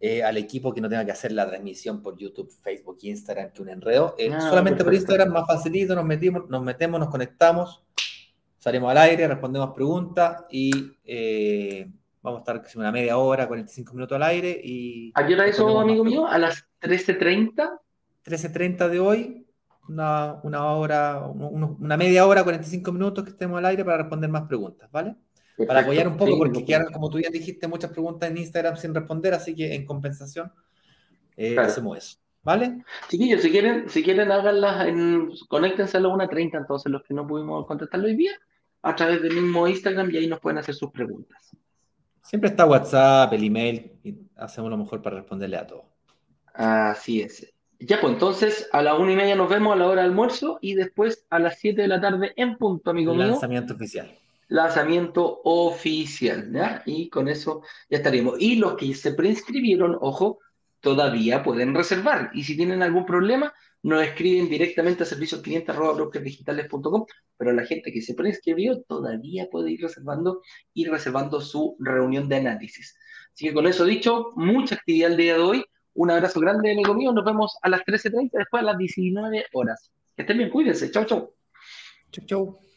[0.00, 3.62] eh, al equipo que no tenga que hacer la transmisión por YouTube, Facebook, Instagram, que
[3.62, 4.16] un enredo.
[4.18, 7.84] Eh, ah, solamente por Instagram, más facilito, nos, metimos, nos metemos, nos conectamos,
[8.58, 10.72] salimos al aire, respondemos preguntas y
[12.22, 14.60] Vamos a estar casi una media hora, 45 minutos al aire.
[14.62, 16.26] Y ¿A qué hora eso, amigo mío?
[16.26, 17.68] ¿A las 13.30?
[18.24, 19.46] 13.30 de hoy,
[19.88, 24.42] una, una, hora, una media hora, 45 minutos que estemos al aire para responder más
[24.42, 25.16] preguntas, ¿vale?
[25.66, 28.94] Para apoyar un poco, porque quedaron, como tú ya dijiste, muchas preguntas en Instagram sin
[28.94, 30.52] responder, así que en compensación
[31.36, 32.18] eh, hacemos eso.
[32.44, 32.84] ¿Vale?
[33.08, 37.24] Chiquillos, si quieren, si quieren háganlas, en, conéctense a la 1.30, entonces los que no
[37.26, 38.32] pudimos contestarlo hoy día,
[38.82, 41.56] a través del mismo Instagram y ahí nos pueden hacer sus preguntas.
[42.22, 45.84] Siempre está WhatsApp, el email, y hacemos lo mejor para responderle a todos.
[46.54, 47.52] Así es.
[47.78, 50.58] Ya, pues entonces a las una y media nos vemos a la hora de almuerzo
[50.60, 53.26] y después a las siete de la tarde en punto, amigo mío.
[53.26, 54.14] Lanzamiento oficial.
[54.48, 56.82] Lanzamiento oficial, ¿ya?
[56.86, 58.36] Y con eso ya estaremos.
[58.38, 60.38] Y los que se preinscribieron, ojo,
[60.80, 62.30] todavía pueden reservar.
[62.34, 67.04] Y si tienen algún problema, nos escriben directamente a servicios brokersdigitales.com,
[67.36, 70.40] pero la gente que se preinscribió todavía puede ir reservando
[70.72, 72.96] y reservando su reunión de análisis.
[73.34, 75.64] Así que con eso dicho, mucha actividad el día de hoy.
[75.94, 77.12] Un abrazo grande, amigo mío.
[77.12, 79.90] Nos vemos a las 13.30, después a las 19 horas.
[80.16, 80.90] Que estén bien, cuídense.
[80.90, 81.34] Chau, chau.
[82.12, 82.71] Chau, chau.